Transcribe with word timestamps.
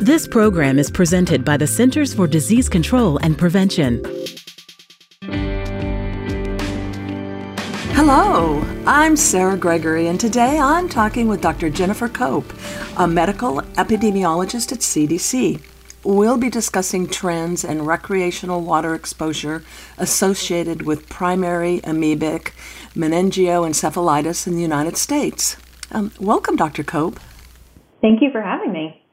This 0.00 0.26
program 0.26 0.80
is 0.80 0.90
presented 0.90 1.44
by 1.44 1.56
the 1.56 1.68
Centers 1.68 2.12
for 2.12 2.26
Disease 2.26 2.68
Control 2.68 3.16
and 3.18 3.38
Prevention. 3.38 4.02
Hello, 7.92 8.60
I'm 8.86 9.14
Sarah 9.14 9.56
Gregory, 9.56 10.08
and 10.08 10.18
today 10.18 10.58
I'm 10.58 10.88
talking 10.88 11.28
with 11.28 11.40
Dr. 11.40 11.70
Jennifer 11.70 12.08
Cope, 12.08 12.52
a 12.98 13.06
medical 13.06 13.60
epidemiologist 13.76 14.72
at 14.72 14.80
CDC. 14.80 15.62
We'll 16.02 16.38
be 16.38 16.50
discussing 16.50 17.06
trends 17.06 17.64
in 17.64 17.84
recreational 17.84 18.62
water 18.62 18.96
exposure 18.96 19.62
associated 19.96 20.82
with 20.82 21.08
primary 21.08 21.78
amoebic 21.82 22.50
meningoencephalitis 22.94 24.48
in 24.48 24.56
the 24.56 24.62
United 24.62 24.96
States. 24.96 25.56
Um, 25.92 26.10
welcome, 26.18 26.56
Dr. 26.56 26.82
Cope. 26.82 27.20
Thank 28.00 28.20
you 28.20 28.32
for 28.32 28.42
having 28.42 28.72
me. 28.72 29.03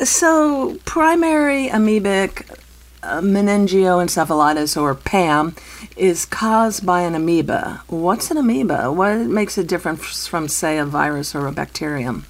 So, 0.00 0.78
primary 0.84 1.68
amoebic 1.68 2.56
uh, 3.02 3.20
meningoencephalitis, 3.20 4.80
or 4.80 4.94
PAM, 4.94 5.56
is 5.96 6.24
caused 6.24 6.86
by 6.86 7.02
an 7.02 7.16
amoeba. 7.16 7.82
What's 7.88 8.30
an 8.30 8.36
amoeba? 8.36 8.92
What 8.92 9.16
makes 9.26 9.58
it 9.58 9.66
different 9.66 10.00
from, 10.00 10.46
say, 10.46 10.78
a 10.78 10.84
virus 10.84 11.34
or 11.34 11.48
a 11.48 11.52
bacterium? 11.52 12.26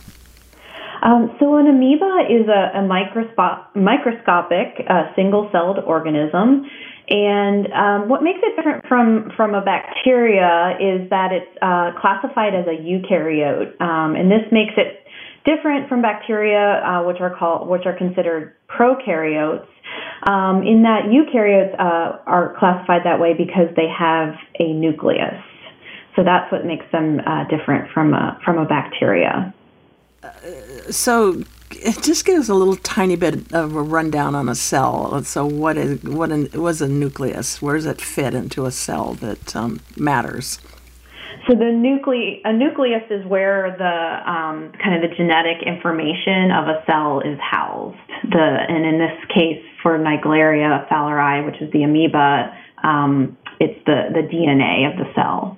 Um, 1.03 1.37
so, 1.39 1.57
an 1.57 1.67
amoeba 1.67 2.27
is 2.31 2.49
a, 2.49 2.79
a 2.79 2.83
microspo- 2.89 3.67
microscopic 3.77 4.87
uh, 4.89 5.15
single 5.15 5.51
celled 5.53 5.79
organism. 5.85 6.65
And 7.11 7.73
um, 7.73 8.09
what 8.09 8.23
makes 8.23 8.41
it 8.43 8.57
different 8.57 8.87
from, 8.87 9.33
from 9.37 9.55
a 9.55 9.63
bacteria 9.63 10.77
is 10.81 11.09
that 11.09 11.33
it's 11.33 11.57
uh, 11.63 11.93
classified 12.01 12.55
as 12.55 12.67
a 12.67 12.77
eukaryote. 12.77 13.81
Um, 13.81 14.15
and 14.15 14.31
this 14.31 14.45
makes 14.53 14.75
it 14.77 15.05
different 15.49 15.89
from 15.89 16.03
bacteria, 16.03 16.83
uh, 16.85 17.03
which 17.05 17.21
are 17.21 17.35
called 17.35 17.69
which 17.69 17.87
are 17.87 17.97
considered 17.97 18.55
prokaryotes. 18.69 19.67
Um, 20.29 20.63
in 20.63 20.83
that 20.83 21.05
eukaryotes 21.07 21.75
uh, 21.79 22.19
are 22.27 22.55
classified 22.59 23.03
that 23.05 23.19
way 23.21 23.33
because 23.35 23.75
they 23.77 23.89
have 23.89 24.35
a 24.61 24.73
nucleus. 24.73 25.41
So 26.17 26.25
that's 26.25 26.51
what 26.51 26.67
makes 26.67 26.85
them 26.93 27.21
uh, 27.21 27.45
different 27.49 27.91
from 27.93 28.13
a 28.13 28.39
from 28.45 28.59
a 28.59 28.67
bacteria. 28.67 29.55
Uh, 30.23 30.31
so 30.91 31.43
just 32.03 32.25
give 32.25 32.39
us 32.41 32.49
a 32.49 32.55
little 32.55 32.77
tiny 32.77 33.17
bit 33.17 33.53
of 33.53 33.77
a 33.77 33.83
rundown 33.83 34.35
on 34.35 34.49
a 34.49 34.55
cell. 34.55 35.23
So 35.25 35.47
what 35.47 35.77
is 35.77 36.03
what 36.03 36.31
was 36.55 36.83
a 36.83 36.89
nucleus? 36.89 37.63
Where 37.63 37.77
does 37.77 37.87
it 37.87 38.01
fit 38.01 38.35
into 38.35 38.67
a 38.67 38.71
cell 38.71 39.15
that 39.15 39.55
um, 39.57 39.81
matters? 39.97 40.59
So 41.49 41.55
the 41.55 41.65
nucle- 41.65 42.43
a 42.45 42.53
nucleus 42.53 43.05
is 43.09 43.25
where 43.25 43.75
the 43.79 44.31
um, 44.31 44.71
kind 44.85 45.03
of 45.03 45.11
the 45.11 45.17
genetic 45.17 45.63
information 45.67 46.51
of 46.51 46.69
a 46.69 46.85
cell 46.85 47.21
is 47.21 47.39
housed. 47.41 47.97
The 48.31 48.67
and 48.69 48.85
in 48.85 48.99
this 48.99 49.17
case 49.35 49.65
for 49.83 49.99
Naegleria 49.99 50.87
fowleri, 50.89 51.47
which 51.47 51.63
is 51.63 51.73
the 51.73 51.85
amoeba, 51.85 52.55
um, 52.85 53.39
it's 53.61 53.83
the 53.87 54.11
the 54.13 54.29
DNA 54.29 54.93
of 54.93 54.99
the 54.99 55.11
cell. 55.15 55.57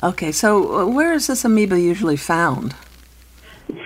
Okay, 0.00 0.30
so 0.30 0.82
uh, 0.82 0.86
where 0.86 1.12
is 1.12 1.26
this 1.26 1.44
amoeba 1.44 1.80
usually 1.80 2.16
found? 2.16 2.76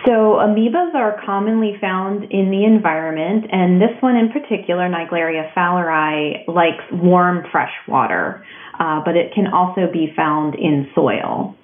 So 0.04 0.36
amoebas 0.44 0.94
are 0.94 1.18
commonly 1.24 1.78
found 1.80 2.24
in 2.24 2.50
the 2.50 2.66
environment, 2.66 3.46
and 3.50 3.80
this 3.80 3.96
one 4.00 4.16
in 4.16 4.28
particular, 4.28 4.90
Naegleria 4.90 5.50
fowleri, 5.54 6.46
likes 6.48 6.84
warm, 6.92 7.46
fresh 7.50 7.72
water 7.88 8.44
uh, 8.78 9.00
but 9.04 9.16
it 9.16 9.32
can 9.32 9.46
also 9.46 9.90
be 9.90 10.12
found 10.14 10.54
in 10.54 10.90
soil. 10.94 11.54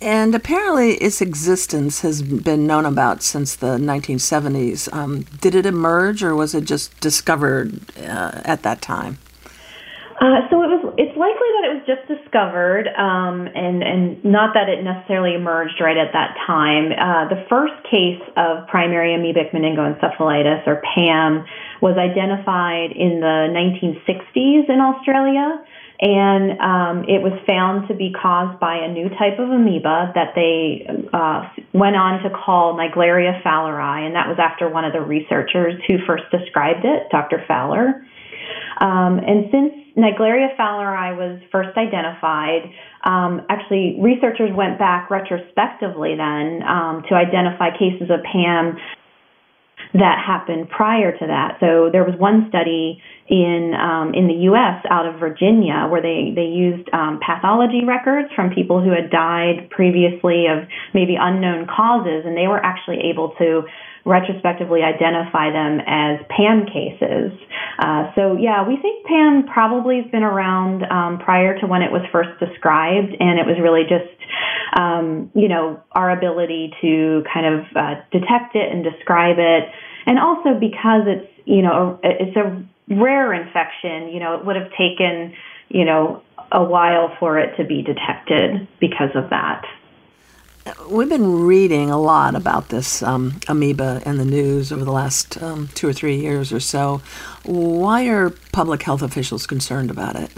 And 0.00 0.34
apparently, 0.34 0.94
its 0.94 1.20
existence 1.20 2.00
has 2.00 2.22
been 2.22 2.66
known 2.66 2.86
about 2.86 3.22
since 3.22 3.54
the 3.54 3.76
1970s. 3.78 4.92
Um, 4.92 5.22
did 5.40 5.54
it 5.54 5.64
emerge, 5.64 6.24
or 6.24 6.34
was 6.34 6.56
it 6.56 6.64
just 6.64 6.98
discovered 6.98 7.80
uh, 7.98 8.40
at 8.44 8.64
that 8.64 8.82
time? 8.82 9.18
Uh, 10.22 10.46
so 10.54 10.62
it 10.62 10.70
was. 10.70 10.94
It's 11.02 11.18
likely 11.18 11.50
that 11.58 11.64
it 11.66 11.72
was 11.74 11.82
just 11.82 12.06
discovered, 12.06 12.86
um, 12.94 13.50
and 13.58 13.82
and 13.82 14.22
not 14.22 14.54
that 14.54 14.70
it 14.70 14.78
necessarily 14.86 15.34
emerged 15.34 15.82
right 15.82 15.98
at 15.98 16.14
that 16.14 16.38
time. 16.46 16.94
Uh, 16.94 17.26
the 17.26 17.42
first 17.50 17.74
case 17.90 18.22
of 18.38 18.70
primary 18.70 19.18
amoebic 19.18 19.50
meningoencephalitis, 19.50 20.62
or 20.70 20.78
PAM, 20.94 21.42
was 21.82 21.98
identified 21.98 22.94
in 22.94 23.18
the 23.18 23.50
1960s 23.50 24.70
in 24.70 24.78
Australia, 24.78 25.58
and 25.98 26.54
um, 26.62 26.96
it 27.10 27.18
was 27.18 27.34
found 27.42 27.90
to 27.90 27.94
be 27.98 28.14
caused 28.14 28.62
by 28.62 28.78
a 28.78 28.94
new 28.94 29.10
type 29.18 29.42
of 29.42 29.50
amoeba 29.50 30.14
that 30.14 30.38
they 30.38 30.86
uh, 31.10 31.50
went 31.74 31.98
on 31.98 32.22
to 32.22 32.30
call 32.30 32.78
Naegleria 32.78 33.42
fowleri, 33.42 34.06
and 34.06 34.14
that 34.14 34.30
was 34.30 34.38
after 34.38 34.70
one 34.70 34.86
of 34.86 34.92
the 34.94 35.02
researchers 35.02 35.82
who 35.90 35.98
first 36.06 36.30
described 36.30 36.86
it, 36.86 37.10
Dr. 37.10 37.42
Fowler. 37.50 38.06
Um, 38.78 39.18
and 39.18 39.50
since 39.50 39.81
Naegleria 39.96 40.56
fowleri 40.56 41.16
was 41.16 41.40
first 41.50 41.76
identified, 41.76 42.62
um, 43.04 43.42
actually 43.48 43.98
researchers 44.00 44.50
went 44.54 44.78
back 44.78 45.10
retrospectively 45.10 46.14
then 46.16 46.62
um, 46.62 47.02
to 47.08 47.14
identify 47.14 47.70
cases 47.76 48.08
of 48.10 48.20
PAM 48.24 48.76
that 49.94 50.16
happened 50.24 50.70
prior 50.70 51.12
to 51.12 51.26
that. 51.26 51.58
So 51.60 51.90
there 51.92 52.04
was 52.04 52.16
one 52.18 52.46
study 52.48 53.02
in 53.28 53.74
um, 53.76 54.14
in 54.14 54.26
the 54.26 54.48
U.S. 54.48 54.80
out 54.88 55.04
of 55.06 55.20
Virginia 55.20 55.86
where 55.90 56.00
they 56.00 56.32
they 56.34 56.48
used 56.48 56.88
um, 56.94 57.20
pathology 57.20 57.84
records 57.84 58.28
from 58.34 58.50
people 58.50 58.80
who 58.80 58.90
had 58.90 59.10
died 59.10 59.68
previously 59.70 60.46
of 60.48 60.64
maybe 60.94 61.16
unknown 61.20 61.66
causes, 61.68 62.24
and 62.24 62.36
they 62.36 62.48
were 62.48 62.62
actually 62.64 63.04
able 63.04 63.34
to 63.36 63.68
retrospectively 64.04 64.80
identify 64.82 65.50
them 65.50 65.80
as 65.86 66.18
PAM 66.28 66.66
cases. 66.66 67.30
Uh, 67.78 68.12
so 68.14 68.36
yeah, 68.36 68.66
we 68.66 68.76
think 68.80 69.06
PAM 69.06 69.46
probably 69.52 70.02
has 70.02 70.10
been 70.10 70.22
around 70.22 70.82
um, 70.84 71.18
prior 71.18 71.58
to 71.60 71.66
when 71.66 71.82
it 71.82 71.92
was 71.92 72.02
first 72.10 72.30
described, 72.40 73.14
and 73.18 73.38
it 73.38 73.46
was 73.46 73.56
really 73.62 73.82
just 73.82 74.10
um, 74.78 75.30
you 75.34 75.48
know 75.48 75.82
our 75.92 76.10
ability 76.10 76.72
to 76.80 77.22
kind 77.32 77.46
of 77.46 77.60
uh, 77.76 77.94
detect 78.10 78.56
it 78.56 78.72
and 78.72 78.84
describe 78.84 79.36
it, 79.38 79.64
and 80.06 80.18
also 80.18 80.58
because 80.58 81.06
it's 81.06 81.30
you 81.44 81.62
know 81.62 82.00
it's 82.02 82.36
a 82.36 82.62
rare 82.94 83.32
infection, 83.32 84.08
you 84.08 84.20
know 84.20 84.38
it 84.38 84.44
would 84.44 84.56
have 84.56 84.70
taken 84.72 85.32
you 85.68 85.84
know 85.84 86.22
a 86.50 86.62
while 86.62 87.14
for 87.18 87.38
it 87.38 87.56
to 87.56 87.64
be 87.64 87.82
detected 87.82 88.68
because 88.80 89.10
of 89.14 89.30
that. 89.30 89.64
We've 90.88 91.08
been 91.08 91.44
reading 91.44 91.90
a 91.90 92.00
lot 92.00 92.36
about 92.36 92.68
this 92.68 93.02
um, 93.02 93.40
amoeba 93.48 94.00
in 94.06 94.18
the 94.18 94.24
news 94.24 94.70
over 94.70 94.84
the 94.84 94.92
last 94.92 95.42
um, 95.42 95.68
two 95.74 95.88
or 95.88 95.92
three 95.92 96.16
years 96.16 96.52
or 96.52 96.60
so. 96.60 97.02
Why 97.44 98.06
are 98.06 98.30
public 98.52 98.82
health 98.82 99.02
officials 99.02 99.46
concerned 99.46 99.90
about 99.90 100.14
it? 100.14 100.30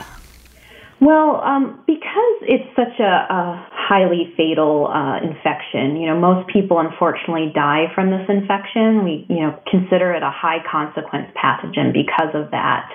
Well, 1.01 1.43
um, 1.43 1.83
because 1.87 2.37
it's 2.43 2.75
such 2.75 2.99
a, 3.01 3.05
a 3.05 3.69
highly 3.87 4.33
fatal 4.37 4.89
uh, 4.89 5.21
infection, 5.21 5.97
you 5.97 6.07
know, 6.07 6.19
most 6.19 6.49
people 6.49 6.81
unfortunately 6.81 7.53
die 7.55 7.93
from 7.95 8.11
this 8.11 8.25
infection. 8.29 9.05
We, 9.05 9.27
you 9.29 9.41
know, 9.41 9.61
consider 9.71 10.15
it 10.15 10.23
a 10.23 10.31
high 10.31 10.65
consequence 10.71 11.29
pathogen 11.37 11.93
because 11.93 12.33
of 12.35 12.51
that. 12.51 12.89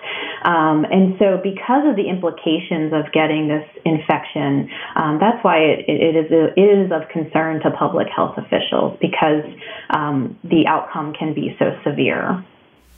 Um, 0.44 0.86
and 0.86 1.16
so, 1.20 1.40
because 1.44 1.86
of 1.86 1.96
the 1.96 2.10
implications 2.10 2.94
of 2.94 3.12
getting 3.14 3.48
this 3.48 3.68
infection, 3.86 4.70
um, 4.96 5.20
that's 5.20 5.44
why 5.44 5.58
it, 5.60 5.86
it, 5.88 6.16
is 6.16 6.28
it 6.32 6.60
is 6.60 6.92
of 6.92 7.08
concern 7.10 7.62
to 7.62 7.72
public 7.72 8.08
health 8.10 8.38
officials 8.38 8.98
because 9.00 9.46
um, 9.92 10.38
the 10.44 10.66
outcome 10.68 11.14
can 11.14 11.34
be 11.34 11.56
so 11.60 11.78
severe. 11.84 12.44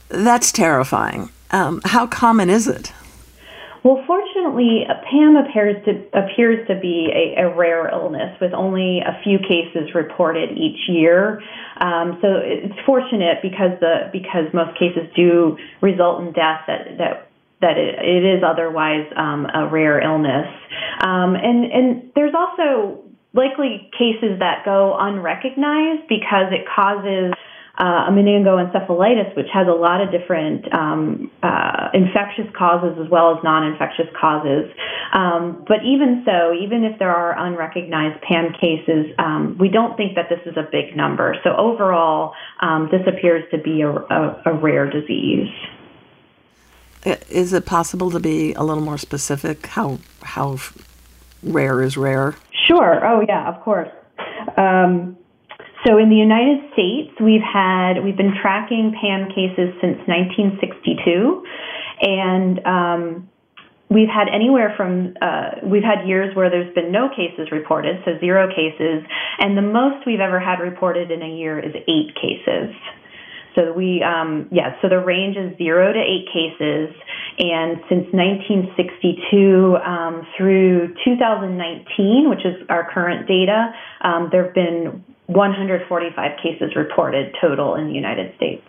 That's 0.09 0.51
terrifying. 0.51 1.29
Um, 1.51 1.81
how 1.83 2.07
common 2.07 2.49
is 2.49 2.67
it? 2.67 2.93
Well, 3.83 4.03
fortunately, 4.05 4.85
PAM 5.09 5.35
appears 5.37 5.83
to 5.85 6.05
appears 6.13 6.67
to 6.67 6.79
be 6.79 7.09
a, 7.09 7.41
a, 7.41 7.55
rare 7.55 7.89
illness 7.89 8.37
with 8.39 8.53
only 8.53 8.99
a 8.99 9.19
few 9.23 9.39
cases 9.39 9.95
reported 9.95 10.51
each 10.55 10.87
year. 10.87 11.41
Um, 11.79 12.19
so 12.21 12.27
it's 12.43 12.77
fortunate 12.85 13.39
because 13.41 13.79
the 13.79 14.09
because 14.11 14.53
most 14.53 14.77
cases 14.77 15.09
do 15.15 15.57
result 15.81 16.21
in 16.21 16.31
death 16.31 16.61
that 16.67 16.97
that 16.99 17.31
that 17.61 17.77
it, 17.77 17.97
it 17.97 18.37
is 18.37 18.43
otherwise 18.45 19.11
um, 19.17 19.47
a 19.51 19.67
rare 19.67 19.99
illness. 19.99 20.47
Um, 21.01 21.33
and 21.33 21.65
and 21.71 22.11
there's 22.13 22.35
also 22.35 23.01
likely 23.33 23.89
cases 23.97 24.37
that 24.39 24.63
go 24.63 24.95
unrecognized 24.99 26.07
because 26.07 26.53
it 26.53 26.67
causes 26.69 27.33
uh, 27.77 28.07
a 28.07 28.11
meningoencephalitis, 28.11 29.35
which 29.35 29.47
has 29.53 29.67
a 29.67 29.71
lot 29.71 30.01
of 30.01 30.11
different 30.11 30.71
um, 30.73 31.31
uh, 31.41 31.89
infectious 31.93 32.45
causes 32.57 32.97
as 33.03 33.09
well 33.09 33.35
as 33.35 33.43
non-infectious 33.43 34.07
causes. 34.19 34.69
Um, 35.13 35.63
but 35.67 35.77
even 35.85 36.23
so, 36.25 36.53
even 36.53 36.83
if 36.83 36.99
there 36.99 37.09
are 37.09 37.37
unrecognized 37.37 38.21
PAM 38.21 38.53
cases, 38.59 39.13
um, 39.19 39.57
we 39.59 39.69
don't 39.69 39.95
think 39.97 40.15
that 40.15 40.27
this 40.29 40.39
is 40.45 40.57
a 40.57 40.67
big 40.71 40.95
number. 40.95 41.35
So 41.43 41.55
overall, 41.55 42.33
um, 42.61 42.89
this 42.91 43.01
appears 43.07 43.43
to 43.51 43.57
be 43.57 43.81
a, 43.81 43.89
a, 43.89 44.41
a 44.45 44.53
rare 44.53 44.89
disease. 44.89 45.49
Is 47.29 47.51
it 47.53 47.65
possible 47.65 48.11
to 48.11 48.19
be 48.19 48.53
a 48.53 48.63
little 48.63 48.83
more 48.83 48.97
specific? 48.97 49.65
How 49.65 49.97
how 50.21 50.57
rare 51.41 51.81
is 51.81 51.97
rare? 51.97 52.35
Sure. 52.67 53.05
Oh 53.05 53.23
yeah, 53.27 53.49
of 53.49 53.59
course. 53.63 53.89
Um, 54.55 55.17
So 55.85 55.97
in 55.97 56.09
the 56.09 56.15
United 56.15 56.61
States, 56.73 57.09
we've 57.19 57.41
had 57.41 58.03
we've 58.03 58.17
been 58.17 58.37
tracking 58.39 58.93
PAM 59.01 59.29
cases 59.29 59.73
since 59.81 59.97
1962, 60.05 61.43
and 62.01 62.61
um, 62.65 63.29
we've 63.89 64.09
had 64.09 64.29
anywhere 64.29 64.73
from 64.77 65.17
uh, 65.21 65.57
we've 65.65 65.83
had 65.83 66.05
years 66.07 66.35
where 66.35 66.51
there's 66.51 66.71
been 66.75 66.91
no 66.91 67.09
cases 67.09 67.51
reported, 67.51 67.97
so 68.05 68.13
zero 68.19 68.47
cases, 68.53 69.01
and 69.39 69.57
the 69.57 69.65
most 69.65 70.05
we've 70.05 70.19
ever 70.19 70.39
had 70.39 70.59
reported 70.59 71.09
in 71.09 71.23
a 71.23 71.29
year 71.29 71.57
is 71.57 71.73
eight 71.87 72.13
cases. 72.13 72.75
So 73.55 73.73
we, 73.73 74.01
um, 74.01 74.47
yeah, 74.49 74.79
so 74.81 74.87
the 74.87 74.99
range 74.99 75.35
is 75.35 75.57
zero 75.57 75.91
to 75.91 75.99
eight 75.99 76.29
cases, 76.31 76.95
and 77.39 77.81
since 77.89 78.05
1962 78.13 79.75
um, 79.83 80.27
through 80.37 80.93
2019, 81.03 82.29
which 82.29 82.45
is 82.45 82.55
our 82.69 82.87
current 82.93 83.27
data, 83.27 83.73
um, 84.05 84.29
there 84.31 84.45
have 84.45 84.53
been 84.53 85.03
145 85.31 86.37
cases 86.43 86.75
reported 86.75 87.35
total 87.39 87.75
in 87.75 87.87
the 87.87 87.93
United 87.93 88.35
States. 88.35 88.63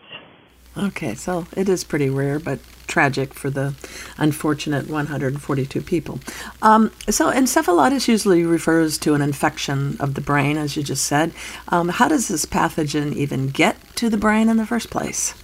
Okay, 0.77 1.15
so 1.15 1.47
it 1.55 1.69
is 1.69 1.85
pretty 1.85 2.09
rare, 2.09 2.39
but 2.39 2.59
tragic 2.87 3.35
for 3.35 3.51
the 3.51 3.75
unfortunate 4.17 4.89
142 4.89 5.83
people. 5.83 6.19
Um, 6.63 6.93
so, 7.11 7.31
encephalitis 7.31 8.09
usually 8.09 8.45
refers 8.45 8.97
to 8.99 9.15
an 9.15 9.21
infection 9.21 9.97
of 10.01 10.15
the 10.15 10.23
brain, 10.23 10.57
as 10.57 10.77
you 10.77 10.83
just 10.83 11.05
said. 11.05 11.33
Um, 11.69 11.89
how 11.89 12.09
does 12.09 12.29
this 12.29 12.47
pathogen 12.47 13.15
even 13.15 13.49
get 13.49 13.77
to 13.97 14.09
the 14.09 14.17
brain 14.17 14.49
in 14.49 14.57
the 14.57 14.67
first 14.67 14.89
place? 14.89 15.35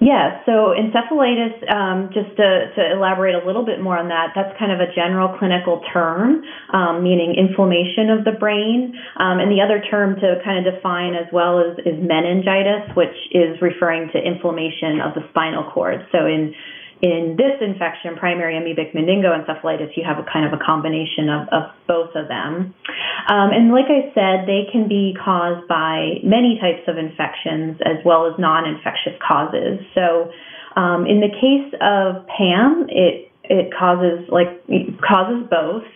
Yeah, 0.00 0.44
so 0.44 0.76
encephalitis, 0.76 1.56
um, 1.72 2.10
just 2.12 2.36
to, 2.36 2.48
to, 2.76 2.92
elaborate 2.92 3.34
a 3.34 3.46
little 3.46 3.64
bit 3.64 3.80
more 3.80 3.96
on 3.96 4.08
that, 4.08 4.36
that's 4.36 4.52
kind 4.58 4.70
of 4.70 4.80
a 4.80 4.92
general 4.92 5.38
clinical 5.38 5.80
term, 5.92 6.42
um, 6.72 7.02
meaning 7.02 7.32
inflammation 7.32 8.10
of 8.12 8.24
the 8.24 8.36
brain. 8.36 8.92
Um, 9.16 9.40
and 9.40 9.48
the 9.48 9.64
other 9.64 9.80
term 9.80 10.16
to 10.20 10.36
kind 10.44 10.60
of 10.60 10.74
define 10.74 11.14
as 11.14 11.32
well 11.32 11.60
is, 11.64 11.78
is 11.88 11.96
meningitis, 11.96 12.92
which 12.92 13.16
is 13.32 13.56
referring 13.62 14.12
to 14.12 14.18
inflammation 14.20 15.00
of 15.00 15.16
the 15.16 15.24
spinal 15.30 15.64
cord. 15.72 16.04
So 16.12 16.26
in 16.28 16.52
in 17.06 17.38
this 17.38 17.54
infection, 17.62 18.16
primary 18.18 18.54
amoebic 18.58 18.90
meningoencephalitis, 18.90 19.96
you 19.96 20.02
have 20.02 20.18
a 20.18 20.26
kind 20.26 20.44
of 20.44 20.52
a 20.52 20.58
combination 20.58 21.30
of, 21.30 21.42
of 21.54 21.62
both 21.86 22.10
of 22.18 22.26
them. 22.26 22.74
Um, 23.30 23.48
and 23.54 23.70
like 23.70 23.86
I 23.86 24.10
said, 24.10 24.46
they 24.50 24.66
can 24.72 24.88
be 24.88 25.14
caused 25.14 25.68
by 25.68 26.18
many 26.26 26.58
types 26.58 26.82
of 26.88 26.98
infections 26.98 27.78
as 27.86 28.02
well 28.04 28.26
as 28.26 28.34
non-infectious 28.38 29.14
causes. 29.22 29.78
So 29.94 30.34
um, 30.74 31.06
in 31.06 31.22
the 31.22 31.30
case 31.30 31.70
of 31.80 32.26
PAM, 32.26 32.86
it 32.90 33.30
it 33.48 33.72
causes 33.78 34.26
like 34.28 34.48
it 34.68 34.98
causes 35.00 35.46
both. 35.48 35.86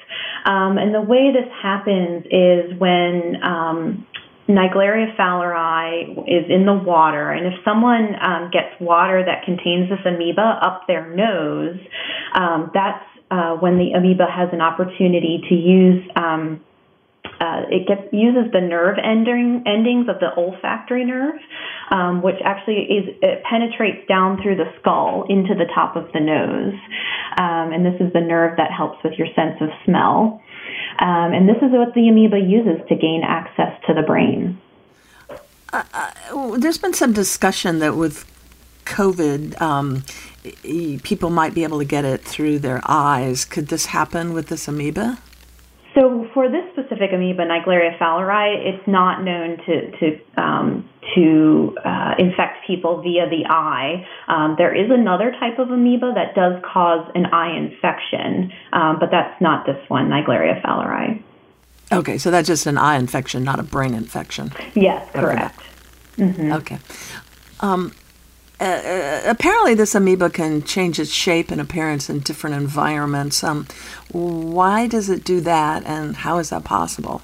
Um, 0.46 0.78
and 0.78 0.94
the 0.94 1.02
way 1.02 1.34
this 1.34 1.50
happens 1.62 2.24
is 2.30 2.78
when 2.78 3.42
um, 3.42 4.06
Naegleria 4.54 5.16
fowleri 5.16 6.12
is 6.26 6.50
in 6.50 6.66
the 6.66 6.74
water, 6.74 7.30
and 7.30 7.46
if 7.46 7.54
someone 7.64 8.14
um, 8.20 8.50
gets 8.52 8.78
water 8.80 9.24
that 9.24 9.44
contains 9.44 9.88
this 9.88 10.00
amoeba 10.04 10.58
up 10.62 10.86
their 10.86 11.14
nose, 11.14 11.78
um, 12.34 12.70
that's 12.74 13.04
uh, 13.30 13.54
when 13.56 13.78
the 13.78 13.92
amoeba 13.96 14.26
has 14.26 14.48
an 14.52 14.60
opportunity 14.60 15.42
to 15.48 15.54
use. 15.54 16.02
Um, 16.16 16.60
uh, 17.40 17.64
it 17.70 17.88
gets 17.88 18.12
uses 18.12 18.52
the 18.52 18.60
nerve 18.60 18.96
ending, 19.02 19.64
endings 19.64 20.08
of 20.08 20.20
the 20.20 20.28
olfactory 20.36 21.06
nerve, 21.06 21.40
um, 21.90 22.20
which 22.20 22.36
actually 22.44 22.84
is 22.84 23.16
it 23.22 23.42
penetrates 23.48 24.06
down 24.08 24.42
through 24.42 24.56
the 24.56 24.68
skull 24.80 25.24
into 25.28 25.54
the 25.54 25.64
top 25.74 25.96
of 25.96 26.04
the 26.12 26.20
nose, 26.20 26.76
um, 27.38 27.72
and 27.72 27.84
this 27.84 27.96
is 28.00 28.12
the 28.12 28.20
nerve 28.20 28.56
that 28.58 28.70
helps 28.70 28.98
with 29.02 29.14
your 29.16 29.28
sense 29.34 29.56
of 29.60 29.68
smell. 29.86 30.42
Um, 30.98 31.32
and 31.32 31.48
this 31.48 31.56
is 31.56 31.70
what 31.70 31.94
the 31.94 32.08
amoeba 32.08 32.38
uses 32.38 32.86
to 32.88 32.94
gain 32.96 33.22
access 33.24 33.72
to 33.86 33.94
the 33.94 34.02
brain. 34.02 34.60
Uh, 35.72 35.84
uh, 35.94 36.56
there's 36.56 36.78
been 36.78 36.94
some 36.94 37.12
discussion 37.12 37.78
that 37.78 37.96
with 37.96 38.24
COVID, 38.84 39.60
um, 39.60 40.04
people 41.02 41.30
might 41.30 41.54
be 41.54 41.62
able 41.62 41.78
to 41.78 41.84
get 41.84 42.04
it 42.04 42.22
through 42.22 42.58
their 42.58 42.80
eyes. 42.84 43.44
Could 43.44 43.68
this 43.68 43.86
happen 43.86 44.32
with 44.32 44.48
this 44.48 44.66
amoeba? 44.66 45.18
So 45.94 46.28
for 46.32 46.48
this 46.48 46.62
specific 46.72 47.10
amoeba, 47.12 47.42
Naegleria 47.46 47.98
fowleri, 47.98 48.74
it's 48.74 48.86
not 48.86 49.24
known 49.24 49.56
to 49.66 49.90
to 49.98 50.40
um, 50.40 50.88
to 51.14 51.76
uh, 51.84 52.14
infect 52.18 52.66
people 52.66 53.02
via 53.02 53.28
the 53.28 53.46
eye. 53.48 54.06
Um, 54.28 54.54
there 54.56 54.74
is 54.74 54.90
another 54.90 55.32
type 55.32 55.58
of 55.58 55.70
amoeba 55.70 56.12
that 56.14 56.34
does 56.34 56.62
cause 56.72 57.10
an 57.14 57.26
eye 57.26 57.56
infection, 57.56 58.52
um, 58.72 58.98
but 59.00 59.10
that's 59.10 59.40
not 59.40 59.66
this 59.66 59.78
one, 59.88 60.08
Naegleria 60.08 60.62
fowleri. 60.62 61.22
Okay, 61.92 62.18
so 62.18 62.30
that's 62.30 62.46
just 62.46 62.66
an 62.66 62.78
eye 62.78 62.96
infection, 62.96 63.42
not 63.42 63.58
a 63.58 63.64
brain 63.64 63.94
infection. 63.94 64.52
Yes, 64.74 65.10
correct. 65.12 65.58
Mm-hmm. 66.16 66.52
Okay. 66.52 66.78
Uh, 68.60 68.64
uh, 68.64 69.22
apparently, 69.24 69.74
this 69.74 69.94
amoeba 69.94 70.28
can 70.28 70.62
change 70.62 71.00
its 71.00 71.10
shape 71.10 71.50
and 71.50 71.60
appearance 71.60 72.10
in 72.10 72.20
different 72.20 72.56
environments. 72.56 73.42
Um, 73.42 73.66
why 74.12 74.86
does 74.86 75.08
it 75.08 75.24
do 75.24 75.40
that, 75.40 75.84
and 75.86 76.14
how 76.16 76.38
is 76.38 76.50
that 76.50 76.62
possible? 76.64 77.22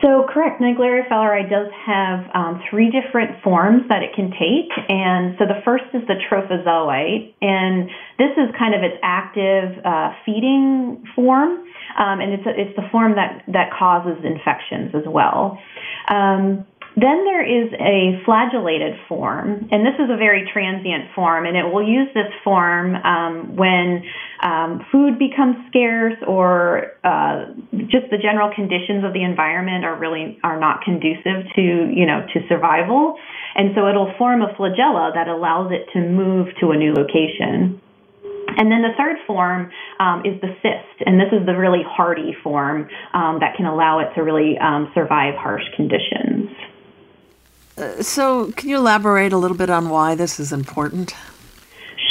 So, 0.00 0.26
correct. 0.32 0.62
Naegleria 0.62 1.08
fowleri 1.08 1.50
does 1.50 1.70
have 1.84 2.30
um, 2.32 2.62
three 2.70 2.88
different 2.90 3.42
forms 3.42 3.82
that 3.88 4.02
it 4.02 4.14
can 4.14 4.30
take. 4.30 4.70
And 4.88 5.34
so 5.38 5.44
the 5.44 5.60
first 5.64 5.84
is 5.92 6.06
the 6.06 6.14
trophozoite, 6.30 7.34
and 7.42 7.90
this 8.16 8.30
is 8.38 8.54
kind 8.56 8.74
of 8.74 8.82
its 8.82 8.96
active 9.02 9.84
uh, 9.84 10.14
feeding 10.24 11.04
form. 11.16 11.66
Um, 11.98 12.20
and 12.20 12.32
it's, 12.32 12.46
a, 12.46 12.50
it's 12.50 12.76
the 12.76 12.88
form 12.92 13.16
that, 13.16 13.42
that 13.48 13.72
causes 13.76 14.16
infections 14.24 14.94
as 14.94 15.02
well. 15.06 15.58
Um, 16.06 16.64
then 17.00 17.24
there 17.24 17.44
is 17.44 17.72
a 17.74 18.18
flagellated 18.24 18.98
form, 19.08 19.68
and 19.70 19.86
this 19.86 19.94
is 19.98 20.10
a 20.10 20.16
very 20.16 20.48
transient 20.52 21.12
form, 21.14 21.46
and 21.46 21.56
it 21.56 21.64
will 21.64 21.86
use 21.86 22.08
this 22.14 22.32
form 22.42 22.94
um, 22.96 23.56
when 23.56 24.02
um, 24.42 24.86
food 24.90 25.18
becomes 25.18 25.56
scarce 25.68 26.16
or 26.26 26.98
uh, 27.04 27.52
just 27.86 28.10
the 28.10 28.18
general 28.18 28.50
conditions 28.54 29.04
of 29.04 29.12
the 29.12 29.22
environment 29.22 29.84
are 29.84 29.98
really 29.98 30.38
are 30.42 30.58
not 30.58 30.82
conducive 30.82 31.46
to 31.54 31.62
you 31.62 32.06
know 32.06 32.26
to 32.32 32.40
survival, 32.48 33.16
and 33.54 33.70
so 33.76 33.86
it'll 33.86 34.14
form 34.18 34.42
a 34.42 34.48
flagella 34.54 35.14
that 35.14 35.28
allows 35.28 35.70
it 35.70 35.86
to 35.92 36.00
move 36.00 36.48
to 36.60 36.70
a 36.70 36.76
new 36.76 36.94
location. 36.94 37.80
And 38.56 38.72
then 38.72 38.82
the 38.82 38.96
third 38.96 39.18
form 39.26 39.70
um, 40.00 40.22
is 40.24 40.40
the 40.40 40.50
cyst, 40.62 41.06
and 41.06 41.20
this 41.20 41.28
is 41.32 41.46
the 41.46 41.54
really 41.54 41.84
hardy 41.86 42.34
form 42.42 42.88
um, 43.14 43.38
that 43.40 43.54
can 43.56 43.66
allow 43.66 44.00
it 44.00 44.08
to 44.16 44.22
really 44.22 44.58
um, 44.58 44.90
survive 44.94 45.34
harsh 45.36 45.62
conditions. 45.76 46.50
So, 48.00 48.52
can 48.52 48.68
you 48.68 48.76
elaborate 48.76 49.32
a 49.32 49.36
little 49.36 49.56
bit 49.56 49.70
on 49.70 49.88
why 49.88 50.14
this 50.14 50.40
is 50.40 50.52
important? 50.52 51.14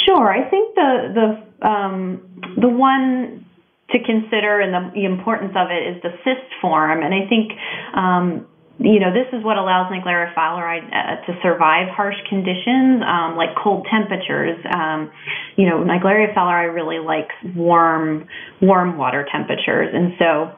Sure. 0.06 0.30
I 0.30 0.48
think 0.48 0.74
the 0.74 1.42
the 1.60 1.68
um, 1.68 2.22
the 2.60 2.68
one 2.68 3.44
to 3.90 3.98
consider 4.04 4.60
and 4.60 4.72
the, 4.72 5.00
the, 5.00 5.04
importance 5.06 5.52
of 5.56 5.68
it 5.70 5.96
is 5.96 6.02
the 6.02 6.10
cyst 6.24 6.52
form, 6.60 7.02
and 7.02 7.14
I 7.14 7.28
think. 7.28 7.52
Um, 7.94 8.46
you 8.80 9.00
know, 9.00 9.12
this 9.12 9.26
is 9.36 9.44
what 9.44 9.58
allows 9.58 9.90
Naegleria 9.90 10.32
fowleri 10.34 10.78
uh, 10.86 11.26
to 11.26 11.36
survive 11.42 11.88
harsh 11.88 12.14
conditions, 12.28 13.02
um, 13.02 13.34
like 13.36 13.48
cold 13.60 13.88
temperatures. 13.90 14.56
Um, 14.72 15.10
you 15.56 15.68
know, 15.68 15.82
Naegleria 15.82 16.32
fowleri 16.32 16.72
really 16.72 17.00
likes 17.00 17.34
warm, 17.56 18.28
warm 18.62 18.96
water 18.96 19.26
temperatures, 19.32 19.88
and 19.92 20.12
so 20.16 20.52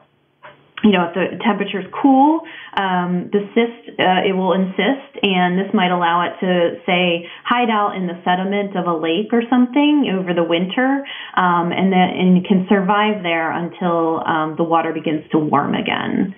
you 0.83 0.91
know, 0.91 1.05
if 1.09 1.13
the 1.13 1.37
temperature 1.43 1.79
is 1.79 1.85
cool, 2.01 2.41
um, 2.77 3.29
the 3.31 3.45
cyst 3.53 3.99
uh, 3.99 4.25
it 4.25 4.33
will 4.33 4.53
encyst, 4.53 5.13
and 5.21 5.59
this 5.59 5.71
might 5.73 5.91
allow 5.91 6.25
it 6.25 6.39
to 6.39 6.81
say 6.85 7.29
hide 7.43 7.69
out 7.69 7.95
in 7.95 8.07
the 8.07 8.17
sediment 8.23 8.75
of 8.75 8.87
a 8.87 8.97
lake 8.97 9.29
or 9.31 9.43
something 9.49 10.09
over 10.17 10.33
the 10.33 10.43
winter, 10.43 11.05
um, 11.37 11.71
and 11.71 11.91
then 11.93 12.09
and 12.09 12.45
can 12.47 12.65
survive 12.67 13.23
there 13.23 13.51
until 13.51 14.25
um, 14.25 14.55
the 14.57 14.63
water 14.63 14.91
begins 14.93 15.29
to 15.31 15.37
warm 15.37 15.75
again. 15.75 16.35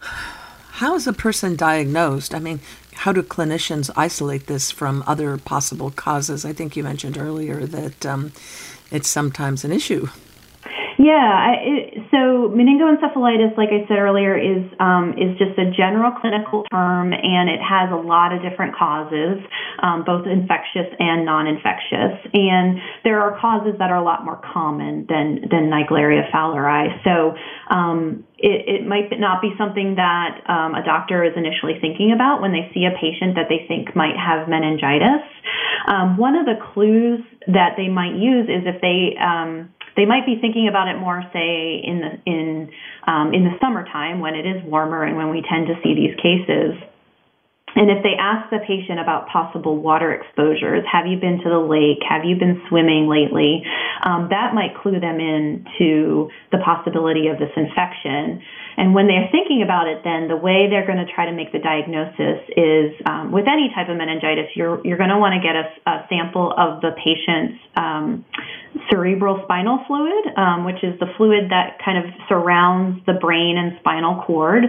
How 0.00 0.94
is 0.94 1.06
a 1.06 1.12
person 1.12 1.56
diagnosed? 1.56 2.34
I 2.34 2.38
mean, 2.38 2.60
how 2.94 3.12
do 3.12 3.22
clinicians 3.22 3.90
isolate 3.96 4.46
this 4.46 4.70
from 4.70 5.04
other 5.06 5.36
possible 5.36 5.90
causes? 5.90 6.44
I 6.44 6.52
think 6.52 6.76
you 6.76 6.82
mentioned 6.82 7.18
earlier 7.18 7.66
that 7.66 8.06
um, 8.06 8.32
it's 8.90 9.08
sometimes 9.08 9.64
an 9.64 9.72
issue. 9.72 10.08
Yeah, 11.00 11.16
I, 11.16 11.52
it, 11.64 11.84
so 12.12 12.52
meningoencephalitis, 12.52 13.56
like 13.56 13.72
I 13.72 13.88
said 13.88 13.96
earlier, 13.96 14.36
is 14.36 14.68
um, 14.80 15.16
is 15.16 15.32
just 15.40 15.56
a 15.56 15.72
general 15.72 16.12
clinical 16.20 16.62
term, 16.68 17.16
and 17.16 17.48
it 17.48 17.56
has 17.56 17.88
a 17.88 17.96
lot 17.96 18.36
of 18.36 18.44
different 18.44 18.76
causes, 18.76 19.40
um, 19.80 20.04
both 20.04 20.28
infectious 20.28 20.92
and 21.00 21.24
non-infectious. 21.24 22.20
And 22.36 22.84
there 23.02 23.16
are 23.24 23.32
causes 23.40 23.80
that 23.80 23.88
are 23.88 23.96
a 23.96 24.04
lot 24.04 24.26
more 24.28 24.44
common 24.52 25.06
than 25.08 25.48
than 25.48 25.72
Naegleria 25.72 26.28
fowleri. 26.28 26.92
So 27.00 27.32
um, 27.74 28.28
it, 28.36 28.84
it, 28.84 28.86
might 28.86 29.08
not 29.16 29.40
be 29.40 29.56
something 29.56 29.96
that 29.96 30.44
um, 30.52 30.74
a 30.74 30.84
doctor 30.84 31.24
is 31.24 31.32
initially 31.32 31.80
thinking 31.80 32.12
about 32.12 32.42
when 32.42 32.52
they 32.52 32.68
see 32.76 32.84
a 32.84 32.92
patient 33.00 33.40
that 33.40 33.48
they 33.48 33.64
think 33.68 33.96
might 33.96 34.20
have 34.20 34.48
meningitis. 34.48 35.24
Um, 35.88 36.18
one 36.18 36.36
of 36.36 36.44
the 36.44 36.60
clues 36.74 37.24
that 37.48 37.80
they 37.80 37.88
might 37.88 38.20
use 38.20 38.52
is 38.52 38.68
if 38.68 38.84
they 38.84 39.16
um, 39.16 39.72
they 39.96 40.04
might 40.04 40.26
be 40.26 40.38
thinking 40.40 40.68
about 40.68 40.88
it 40.88 40.98
more, 40.98 41.22
say, 41.32 41.80
in 41.82 42.00
the 42.00 42.10
in 42.30 42.70
um, 43.06 43.34
in 43.34 43.44
the 43.44 43.56
summertime 43.60 44.20
when 44.20 44.34
it 44.34 44.46
is 44.46 44.62
warmer 44.64 45.04
and 45.04 45.16
when 45.16 45.30
we 45.30 45.42
tend 45.42 45.66
to 45.66 45.74
see 45.82 45.94
these 45.94 46.16
cases. 46.16 46.78
And 47.76 47.90
if 47.90 48.02
they 48.02 48.18
ask 48.18 48.50
the 48.50 48.58
patient 48.66 48.98
about 48.98 49.28
possible 49.28 49.76
water 49.78 50.12
exposures, 50.12 50.82
have 50.90 51.06
you 51.06 51.18
been 51.18 51.38
to 51.38 51.48
the 51.48 51.62
lake? 51.62 52.02
Have 52.08 52.24
you 52.24 52.34
been 52.34 52.60
swimming 52.68 53.06
lately? 53.06 53.62
Um, 54.02 54.26
that 54.30 54.54
might 54.54 54.74
clue 54.82 54.98
them 54.98 55.20
in 55.20 55.64
to 55.78 56.30
the 56.50 56.58
possibility 56.58 57.28
of 57.28 57.38
this 57.38 57.50
infection. 57.56 58.42
And 58.76 58.94
when 58.94 59.06
they're 59.06 59.28
thinking 59.30 59.62
about 59.62 59.88
it, 59.88 60.02
then 60.04 60.28
the 60.28 60.36
way 60.36 60.68
they're 60.70 60.86
going 60.86 61.04
to 61.04 61.10
try 61.12 61.26
to 61.26 61.32
make 61.32 61.52
the 61.52 61.58
diagnosis 61.58 62.40
is 62.56 62.94
um, 63.06 63.32
with 63.32 63.46
any 63.48 63.70
type 63.74 63.88
of 63.88 63.96
meningitis, 63.96 64.50
you're, 64.54 64.80
you're 64.86 64.98
going 64.98 65.10
to 65.10 65.18
want 65.18 65.34
to 65.34 65.42
get 65.42 65.56
a, 65.56 65.66
a, 65.90 66.06
sample 66.08 66.52
of 66.56 66.80
the 66.80 66.90
patient's 66.96 67.58
um, 67.76 68.24
cerebral 68.90 69.40
spinal 69.44 69.84
fluid, 69.86 70.36
um, 70.36 70.64
which 70.64 70.82
is 70.82 70.98
the 70.98 71.06
fluid 71.16 71.50
that 71.50 71.78
kind 71.84 71.98
of 71.98 72.04
surrounds 72.28 73.04
the 73.06 73.14
brain 73.14 73.58
and 73.58 73.78
spinal 73.80 74.22
cord. 74.26 74.64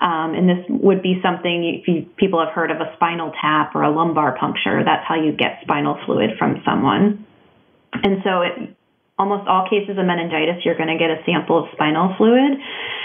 Um, 0.00 0.34
and 0.34 0.48
this 0.48 0.64
would 0.68 1.02
be 1.02 1.18
something 1.22 1.82
if 1.82 1.88
you, 1.88 2.06
people 2.16 2.38
have 2.38 2.54
heard 2.54 2.70
of 2.70 2.78
a 2.78 2.94
spinal 2.94 3.32
tap 3.40 3.74
or 3.74 3.82
a 3.82 3.90
lumbar 3.90 4.38
puncture. 4.38 4.84
That's 4.84 5.02
how 5.08 5.16
you 5.16 5.32
get 5.32 5.58
spinal 5.62 5.98
fluid 6.06 6.38
from 6.38 6.62
someone. 6.64 7.26
And 7.92 8.22
so, 8.22 8.42
it, 8.42 8.77
almost 9.18 9.48
all 9.48 9.66
cases 9.68 9.98
of 9.98 10.06
meningitis, 10.06 10.64
you're 10.64 10.76
going 10.78 10.94
to 10.94 10.98
get 10.98 11.10
a 11.10 11.18
sample 11.26 11.58
of 11.58 11.66
spinal 11.72 12.14
fluid. 12.16 12.54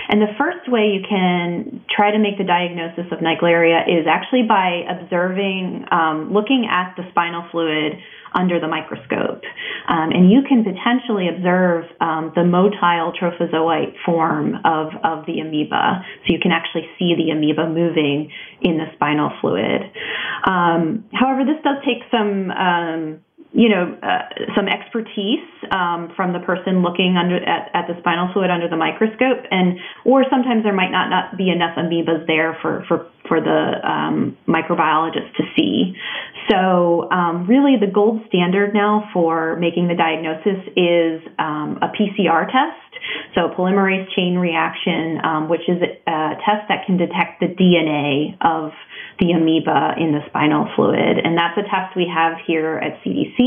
And 0.09 0.21
the 0.21 0.33
first 0.37 0.69
way 0.69 0.93
you 0.93 1.01
can 1.01 1.81
try 1.89 2.11
to 2.11 2.19
make 2.19 2.37
the 2.37 2.43
diagnosis 2.43 3.09
of 3.11 3.19
Naegleria 3.19 3.87
is 3.89 4.05
actually 4.05 4.43
by 4.43 4.85
observing, 4.85 5.85
um, 5.91 6.31
looking 6.31 6.67
at 6.69 6.93
the 6.97 7.03
spinal 7.09 7.47
fluid 7.51 7.97
under 8.35 8.59
the 8.59 8.67
microscope. 8.67 9.41
Um, 9.87 10.09
and 10.11 10.31
you 10.31 10.41
can 10.47 10.63
potentially 10.63 11.29
observe 11.29 11.85
um, 12.01 12.31
the 12.35 12.41
motile 12.41 13.13
trophozoite 13.13 13.93
form 14.05 14.55
of, 14.65 14.93
of 15.03 15.25
the 15.25 15.39
amoeba. 15.39 16.03
So 16.25 16.33
you 16.33 16.39
can 16.41 16.51
actually 16.51 16.89
see 16.97 17.15
the 17.15 17.31
amoeba 17.31 17.69
moving 17.69 18.31
in 18.61 18.77
the 18.77 18.85
spinal 18.95 19.31
fluid. 19.41 19.81
Um, 20.45 21.05
however, 21.13 21.45
this 21.45 21.61
does 21.63 21.77
take 21.85 22.03
some 22.11 22.51
um, 22.51 23.19
you 23.53 23.69
know, 23.69 23.95
uh, 24.01 24.49
some 24.55 24.67
expertise 24.67 25.45
um, 25.71 26.11
from 26.15 26.33
the 26.33 26.39
person 26.39 26.81
looking 26.81 27.15
under 27.17 27.37
at, 27.37 27.69
at, 27.73 27.87
the 27.87 27.93
spinal 27.99 28.33
fluid 28.33 28.49
under 28.49 28.67
the 28.67 28.75
microscope, 28.75 29.45
and 29.51 29.77
or 30.05 30.25
sometimes 30.29 30.63
there 30.63 30.73
might 30.73 30.89
not, 30.89 31.09
not 31.09 31.37
be 31.37 31.49
enough 31.49 31.77
amoebas 31.77 32.25
there 32.25 32.57
for 32.61 32.83
for 32.87 33.07
for 33.27 33.39
the 33.39 33.79
um, 33.87 34.37
microbiologist 34.47 35.35
to 35.37 35.43
see. 35.55 35.95
So, 36.49 37.09
um, 37.09 37.47
really, 37.47 37.77
the 37.79 37.91
gold 37.91 38.21
standard 38.27 38.73
now 38.73 39.09
for 39.13 39.55
making 39.57 39.87
the 39.87 39.95
diagnosis 39.95 40.59
is 40.75 41.21
um, 41.39 41.79
a 41.81 41.87
PCR 41.95 42.45
test. 42.47 42.83
So, 43.35 43.49
polymerase 43.55 44.11
chain 44.15 44.37
reaction, 44.37 45.23
um, 45.23 45.49
which 45.49 45.63
is 45.67 45.81
a 45.81 46.35
test 46.43 46.67
that 46.67 46.85
can 46.85 46.97
detect 46.97 47.39
the 47.39 47.47
DNA 47.47 48.35
of 48.41 48.71
the 49.19 49.31
amoeba 49.31 49.95
in 49.97 50.11
the 50.11 50.19
spinal 50.27 50.67
fluid. 50.75 51.17
And 51.23 51.37
that's 51.37 51.57
a 51.57 51.63
test 51.63 51.95
we 51.95 52.11
have 52.13 52.37
here 52.45 52.77
at 52.77 52.99
CDC, 53.03 53.39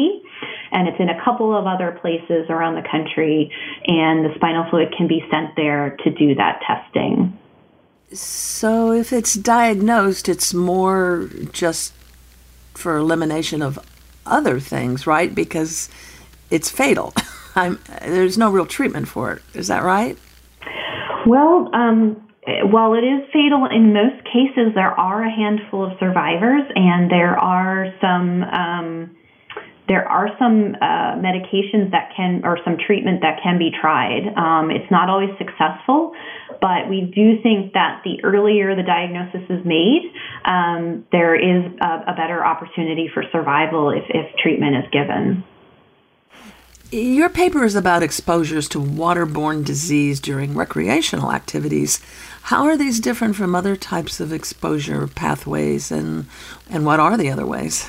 and 0.72 0.88
it's 0.88 1.00
in 1.00 1.08
a 1.08 1.22
couple 1.22 1.56
of 1.56 1.66
other 1.66 1.98
places 2.00 2.46
around 2.48 2.76
the 2.76 2.86
country, 2.88 3.52
and 3.86 4.24
the 4.24 4.32
spinal 4.36 4.64
fluid 4.70 4.94
can 4.96 5.06
be 5.06 5.20
sent 5.30 5.56
there 5.56 5.96
to 6.04 6.10
do 6.10 6.34
that 6.36 6.60
testing. 6.66 7.36
So, 8.12 8.92
if 8.92 9.12
it's 9.12 9.34
diagnosed, 9.34 10.28
it's 10.28 10.54
more 10.54 11.28
just 11.52 11.92
for 12.74 12.96
elimination 12.96 13.62
of 13.62 13.78
other 14.24 14.60
things, 14.60 15.06
right? 15.06 15.34
Because 15.34 15.88
it's 16.50 16.70
fatal. 16.70 17.14
there's 18.02 18.38
no 18.38 18.50
real 18.50 18.66
treatment 18.66 19.08
for 19.08 19.32
it. 19.32 19.42
Is 19.54 19.68
that 19.68 19.82
right? 19.82 20.16
Well, 21.26 21.68
um, 21.74 22.22
while 22.70 22.94
it 22.94 23.02
is 23.02 23.26
fatal 23.32 23.66
in 23.66 23.92
most 23.92 24.22
cases, 24.24 24.72
there 24.74 24.92
are 24.92 25.24
a 25.24 25.30
handful 25.30 25.84
of 25.84 25.98
survivors, 25.98 26.62
and 26.74 27.10
there 27.10 27.36
are 27.36 27.92
some 28.00 28.42
um, 28.44 29.16
there 29.88 30.08
are 30.08 30.28
some 30.38 30.74
uh, 30.80 31.14
medications 31.18 31.90
that 31.92 32.10
can 32.16 32.42
or 32.44 32.58
some 32.64 32.76
treatment 32.78 33.20
that 33.22 33.40
can 33.42 33.58
be 33.58 33.70
tried. 33.70 34.26
Um, 34.36 34.70
it's 34.70 34.90
not 34.90 35.08
always 35.08 35.30
successful, 35.38 36.12
but 36.60 36.88
we 36.88 37.12
do 37.14 37.40
think 37.42 37.72
that 37.74 38.02
the 38.04 38.22
earlier 38.24 38.74
the 38.74 38.82
diagnosis 38.82 39.42
is 39.48 39.64
made, 39.64 40.12
um, 40.44 41.06
there 41.12 41.34
is 41.34 41.64
a, 41.80 42.12
a 42.12 42.14
better 42.16 42.44
opportunity 42.44 43.10
for 43.12 43.24
survival 43.32 43.90
if, 43.90 44.04
if 44.10 44.36
treatment 44.36 44.76
is 44.76 44.84
given. 44.92 45.44
Your 46.92 47.28
paper 47.28 47.64
is 47.64 47.74
about 47.74 48.04
exposures 48.04 48.68
to 48.68 48.78
waterborne 48.78 49.64
disease 49.64 50.20
during 50.20 50.54
recreational 50.54 51.32
activities. 51.32 52.00
How 52.42 52.64
are 52.64 52.76
these 52.76 53.00
different 53.00 53.34
from 53.34 53.56
other 53.56 53.74
types 53.74 54.20
of 54.20 54.32
exposure 54.32 55.08
pathways, 55.08 55.90
and 55.90 56.26
and 56.70 56.86
what 56.86 57.00
are 57.00 57.16
the 57.16 57.28
other 57.28 57.44
ways? 57.44 57.88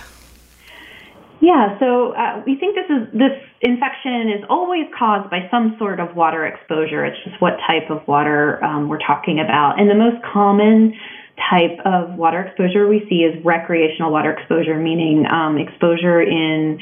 Yeah, 1.40 1.78
so 1.80 2.14
uh, 2.14 2.42
we 2.46 2.58
think 2.58 2.76
this 2.76 2.90
is 2.90 3.14
this 3.14 3.38
infection 3.62 4.30
is 4.30 4.44
always 4.50 4.86
caused 4.98 5.30
by 5.30 5.48
some 5.52 5.76
sort 5.78 6.00
of 6.00 6.16
water 6.16 6.46
exposure. 6.46 7.06
It's 7.06 7.18
just 7.24 7.40
what 7.42 7.58
type 7.68 7.90
of 7.90 8.08
water 8.08 8.64
um, 8.64 8.90
we're 8.90 9.00
talking 9.06 9.40
about, 9.40 9.80
and 9.80 9.90
the 9.90 9.96
most 9.96 10.18
common 10.34 10.94
type 11.38 11.78
of 11.86 12.18
water 12.18 12.42
exposure 12.42 12.88
we 12.88 13.06
see 13.10 13.22
is 13.22 13.38
recreational 13.46 14.12
water 14.12 14.32
exposure, 14.32 14.80
meaning 14.80 15.26
um, 15.28 15.58
exposure 15.58 16.22
in 16.22 16.80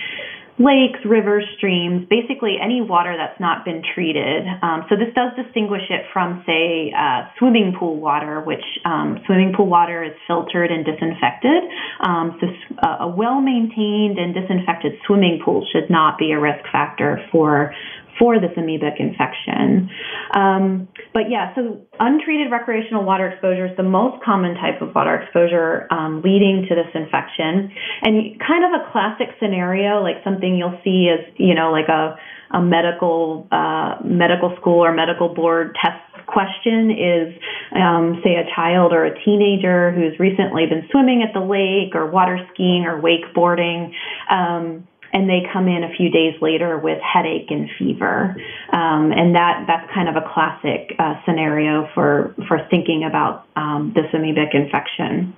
lakes, 0.58 1.00
rivers, 1.04 1.44
streams, 1.58 2.08
basically 2.10 2.56
any 2.64 2.80
water 2.80 3.16
that's 3.18 3.40
not 3.40 3.66
been 3.66 3.84
treated. 3.94 4.48
Um, 4.64 4.86
so 4.88 4.96
this 4.96 5.12
does 5.14 5.36
distinguish 5.36 5.84
it 5.90 6.08
from, 6.14 6.44
say, 6.46 6.94
uh, 6.96 7.28
swimming 7.38 7.76
pool 7.78 8.00
water, 8.00 8.40
which 8.40 8.64
um, 8.86 9.20
swimming 9.26 9.54
pool 9.56 9.68
water 9.68 10.04
is 10.04 10.14
filtered 10.28 10.72
and 10.72 10.86
disinfected. 10.86 11.64
Um, 12.00 12.40
so 12.40 12.48
uh, 12.80 13.04
a 13.04 13.08
well-maintained 13.08 14.18
and 14.18 14.34
disinfected 14.34 14.94
swimming 15.06 15.42
pool 15.44 15.68
should 15.74 15.90
not 15.90 16.18
be 16.18 16.32
a 16.32 16.40
risk 16.40 16.64
factor 16.72 17.20
for 17.32 17.74
for 18.20 18.40
this 18.40 18.52
amoebic 18.58 19.00
infection. 19.00 19.90
Um, 20.34 20.88
but 21.14 21.30
yeah, 21.30 21.54
so 21.56 21.82
untreated 22.00 22.52
recreational 22.52 23.04
water 23.04 23.30
exposure 23.30 23.68
is 23.68 23.78
the 23.78 23.84
most 23.84 24.24
common 24.24 24.56
type 24.56 24.82
of 24.82 24.94
water 24.96 25.16
exposure 25.16 25.88
um, 25.92 26.22
leading 26.24 26.66
to 26.70 26.76
this 26.76 26.92
infection. 26.94 27.72
And 28.02 28.40
kind 28.40 28.64
of 28.64 28.82
a 28.82 28.92
classic 28.92 29.36
scenario, 29.40 30.02
like 30.02 30.24
something 30.24 30.56
you'll 30.56 30.80
see 30.84 31.12
is, 31.12 31.24
you 31.38 31.56
know, 31.56 31.72
like 31.72 31.88
a, 31.90 32.16
a 32.52 32.62
medical 32.62 33.48
uh, 33.52 33.96
medical 34.04 34.56
school 34.60 34.84
or 34.84 34.94
medical 34.94 35.34
board 35.34 35.76
test 35.82 36.00
question 36.28 36.92
is, 36.92 37.34
um, 37.76 38.22
say, 38.24 38.36
a 38.36 38.46
child 38.56 38.94
or 38.94 39.06
a 39.06 39.24
teenager 39.24 39.92
who's 39.92 40.18
recently 40.20 40.66
been 40.66 40.88
swimming 40.92 41.24
at 41.24 41.34
the 41.34 41.40
lake 41.40 41.96
or 41.96 42.10
water 42.10 42.40
skiing 42.54 42.86
or 42.86 43.02
wakeboarding. 43.02 43.92
Um, 44.30 44.88
and 45.14 45.30
they 45.30 45.44
come 45.52 45.68
in 45.68 45.84
a 45.84 45.94
few 45.96 46.10
days 46.10 46.36
later 46.42 46.78
with 46.78 47.00
headache 47.02 47.50
and 47.50 47.70
fever. 47.78 48.36
Um, 48.72 49.12
and 49.12 49.36
that 49.36 49.66
that's 49.68 49.92
kind 49.94 50.10
of 50.10 50.16
a 50.16 50.28
classic 50.34 50.96
uh, 51.00 51.16
scenario 51.26 51.88
for 51.94 52.36
for 52.48 52.68
thinking 52.70 53.06
about 53.08 53.46
um, 53.56 53.94
this 53.96 54.06
amoebic 54.14 54.54
infection. 54.54 55.34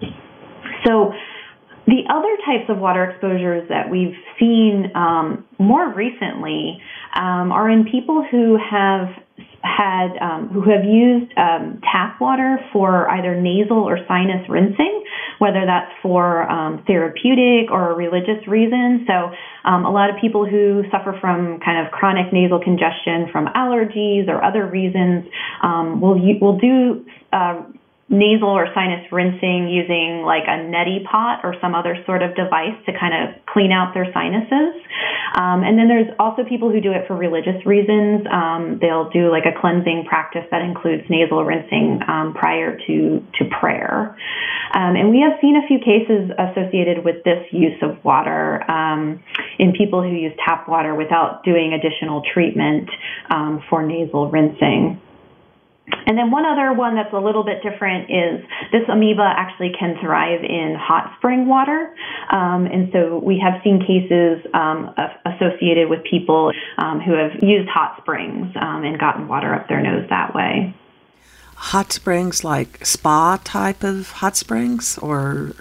So. 0.85 1.13
The 1.87 2.03
other 2.09 2.35
types 2.45 2.69
of 2.69 2.79
water 2.79 3.05
exposures 3.05 3.69
that 3.69 3.89
we've 3.89 4.13
seen 4.37 4.91
um, 4.93 5.45
more 5.57 5.87
recently 5.93 6.81
um, 7.15 7.53
are 7.53 7.69
in 7.69 7.85
people 7.85 8.27
who 8.29 8.57
have 8.57 9.07
had 9.61 10.17
um, 10.21 10.49
who 10.49 10.61
have 10.69 10.83
used 10.85 11.31
um, 11.37 11.81
tap 11.91 12.19
water 12.21 12.57
for 12.71 13.09
either 13.09 13.39
nasal 13.39 13.83
or 13.83 13.99
sinus 14.07 14.47
rinsing, 14.49 15.03
whether 15.39 15.65
that's 15.65 15.91
for 16.01 16.49
um, 16.49 16.83
therapeutic 16.87 17.71
or 17.71 17.95
religious 17.95 18.45
reasons. 18.47 19.07
So, 19.07 19.31
um, 19.67 19.85
a 19.85 19.91
lot 19.91 20.09
of 20.09 20.15
people 20.19 20.45
who 20.45 20.83
suffer 20.89 21.15
from 21.19 21.59
kind 21.59 21.85
of 21.85 21.91
chronic 21.91 22.31
nasal 22.31 22.59
congestion 22.59 23.27
from 23.31 23.47
allergies 23.47 24.27
or 24.29 24.41
other 24.43 24.65
reasons 24.65 25.25
um, 25.61 25.99
will 25.99 26.17
will 26.39 26.57
do 26.57 27.05
uh, 27.33 27.61
nasal 28.09 28.49
or 28.49 28.67
sinus 28.73 29.03
rinsing 29.11 29.67
using 29.67 30.23
like 30.23 30.43
a 30.47 30.63
neti 30.63 31.03
pot 31.03 31.41
or 31.43 31.55
some 31.59 31.75
other 31.75 31.97
sort 32.05 32.23
of 32.23 32.35
device 32.35 32.75
to 32.85 32.93
kind 32.97 33.11
of 33.11 33.35
clean 33.45 33.71
out 33.71 33.93
their 33.93 34.07
sinuses. 34.13 34.79
Um, 35.35 35.63
and 35.63 35.77
then 35.77 35.87
there's 35.87 36.07
also 36.17 36.43
people 36.47 36.71
who 36.71 36.79
do 36.79 36.93
it 36.93 37.05
for 37.05 37.15
religious 37.15 37.59
reasons. 37.65 38.25
Um, 38.31 38.79
they'll 38.79 39.09
do 39.09 39.29
like 39.29 39.43
a 39.43 39.59
cleansing 39.59 40.05
practice 40.07 40.45
that 40.51 40.61
includes 40.61 41.03
nasal 41.09 41.43
rinsing 41.43 41.99
um, 42.07 42.33
prior 42.33 42.77
to, 42.87 43.23
to 43.35 43.45
prayer. 43.59 44.15
Um, 44.73 44.95
and 44.95 45.09
we 45.09 45.19
have 45.19 45.39
seen 45.41 45.55
a 45.55 45.67
few 45.67 45.79
cases 45.79 46.31
associated 46.39 47.03
with 47.03 47.23
this 47.23 47.43
use 47.51 47.77
of 47.81 48.03
water 48.05 48.63
um, 48.71 49.21
in 49.59 49.73
people 49.73 50.01
who 50.01 50.15
use 50.15 50.33
tap 50.45 50.67
water 50.67 50.95
without 50.95 51.43
doing 51.43 51.73
additional 51.73 52.21
treatment 52.33 52.89
um, 53.29 53.61
for 53.69 53.83
nasal 53.85 54.31
rinsing. 54.31 55.01
And 56.07 56.17
then 56.17 56.31
one 56.31 56.45
other 56.45 56.73
one 56.73 56.95
that's 56.95 57.13
a 57.13 57.19
little 57.19 57.43
bit 57.43 57.61
different 57.63 58.09
is 58.09 58.43
this 58.71 58.83
amoeba 58.91 59.23
actually 59.23 59.71
can 59.77 59.95
thrive 60.01 60.43
in 60.43 60.75
hot 60.79 61.13
spring 61.17 61.47
water. 61.47 61.95
Um, 62.31 62.65
and 62.65 62.89
so 62.91 63.19
we 63.19 63.39
have 63.39 63.61
seen 63.63 63.79
cases 63.79 64.45
um, 64.53 64.93
associated 65.25 65.89
with 65.89 65.99
people 66.09 66.51
um, 66.77 66.99
who 66.99 67.13
have 67.13 67.41
used 67.41 67.69
hot 67.69 67.97
springs 68.01 68.47
um, 68.59 68.83
and 68.83 68.99
gotten 68.99 69.27
water 69.27 69.53
up 69.53 69.67
their 69.67 69.81
nose 69.81 70.05
that 70.09 70.33
way. 70.35 70.75
Hot 71.55 71.91
springs, 71.91 72.43
like 72.43 72.85
spa 72.85 73.39
type 73.43 73.83
of 73.83 74.11
hot 74.11 74.35
springs, 74.35 74.97
or 74.99 75.55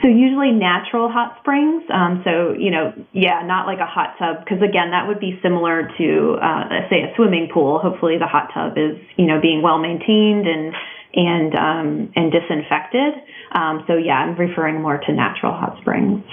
so 0.00 0.08
usually 0.08 0.52
natural 0.52 1.10
hot 1.12 1.36
springs. 1.40 1.82
Um, 1.92 2.22
so 2.24 2.54
you 2.56 2.70
know, 2.70 2.92
yeah, 3.12 3.42
not 3.44 3.66
like 3.66 3.78
a 3.78 3.86
hot 3.86 4.16
tub 4.18 4.44
because 4.44 4.62
again, 4.62 4.90
that 4.92 5.06
would 5.06 5.20
be 5.20 5.38
similar 5.42 5.88
to 5.98 6.38
uh, 6.40 6.88
say 6.88 7.04
a 7.04 7.12
swimming 7.16 7.50
pool. 7.52 7.78
Hopefully, 7.78 8.16
the 8.18 8.26
hot 8.26 8.48
tub 8.54 8.78
is 8.78 8.96
you 9.16 9.26
know 9.26 9.40
being 9.40 9.60
well 9.60 9.78
maintained 9.78 10.48
and 10.48 10.72
and 11.12 11.54
um, 11.54 12.12
and 12.16 12.32
disinfected. 12.32 13.12
Um, 13.52 13.84
so 13.86 13.96
yeah, 14.00 14.16
I'm 14.16 14.36
referring 14.36 14.80
more 14.80 14.96
to 14.96 15.12
natural 15.12 15.52
hot 15.52 15.76
springs. 15.80 16.24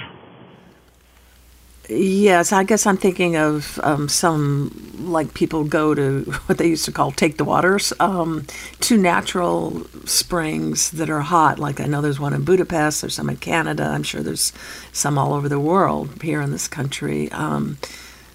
Yes, 1.90 2.54
I 2.54 2.64
guess 2.64 2.86
I'm 2.86 2.98
thinking 2.98 3.36
of 3.36 3.80
um, 3.82 4.08
some 4.10 4.72
like 5.00 5.34
people 5.34 5.64
go 5.64 5.96
to 5.96 6.22
what 6.46 6.60
they 6.60 6.68
used 6.68 6.86
to 6.86 6.92
call 6.92 7.12
take 7.12 7.38
the 7.38 7.44
waters 7.44 7.92
um, 8.00 8.46
to 8.82 8.96
natural 8.96 9.86
springs 10.06 10.92
that 10.92 11.10
are 11.10 11.22
hot. 11.22 11.58
Like 11.58 11.80
I 11.80 11.86
know 11.86 12.02
there's 12.02 12.20
one 12.20 12.34
in 12.34 12.44
Budapest, 12.44 13.02
there's 13.02 13.16
some 13.16 13.30
in 13.30 13.38
Canada. 13.38 13.86
I'm 13.86 14.04
sure 14.04 14.22
there's 14.22 14.54
some 14.92 15.18
all 15.18 15.34
over 15.34 15.50
the 15.50 15.60
world 15.60 16.22
here 16.22 16.42
in 16.42 16.52
this 16.52 16.68
country. 16.68 17.32
Um, 17.32 17.80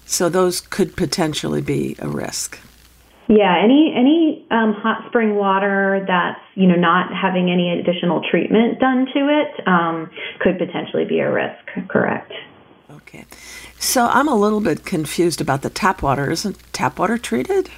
so 0.05 0.27
those 0.27 0.59
could 0.59 0.97
potentially 0.97 1.61
be 1.61 1.95
a 1.99 2.09
risk. 2.09 2.59
Yeah, 3.27 3.57
any 3.63 3.91
any 3.95 4.45
um, 4.51 4.73
hot 4.73 5.05
spring 5.07 5.35
water 5.35 6.03
that's 6.05 6.41
you 6.55 6.67
know 6.67 6.75
not 6.75 7.11
having 7.13 7.49
any 7.49 7.79
additional 7.79 8.21
treatment 8.29 8.79
done 8.79 9.07
to 9.13 9.19
it 9.29 9.67
um, 9.67 10.11
could 10.41 10.57
potentially 10.57 11.05
be 11.05 11.19
a 11.19 11.31
risk. 11.31 11.87
Correct. 11.87 12.33
Okay. 13.07 13.25
So 13.79 14.07
I'm 14.07 14.27
a 14.27 14.35
little 14.35 14.61
bit 14.61 14.83
confused 14.83 15.39
about 15.39 15.61
the 15.61 15.69
tap 15.69 16.01
water. 16.01 16.31
Isn't 16.31 16.57
tap 16.73 16.97
water 16.97 17.17
treated? 17.17 17.69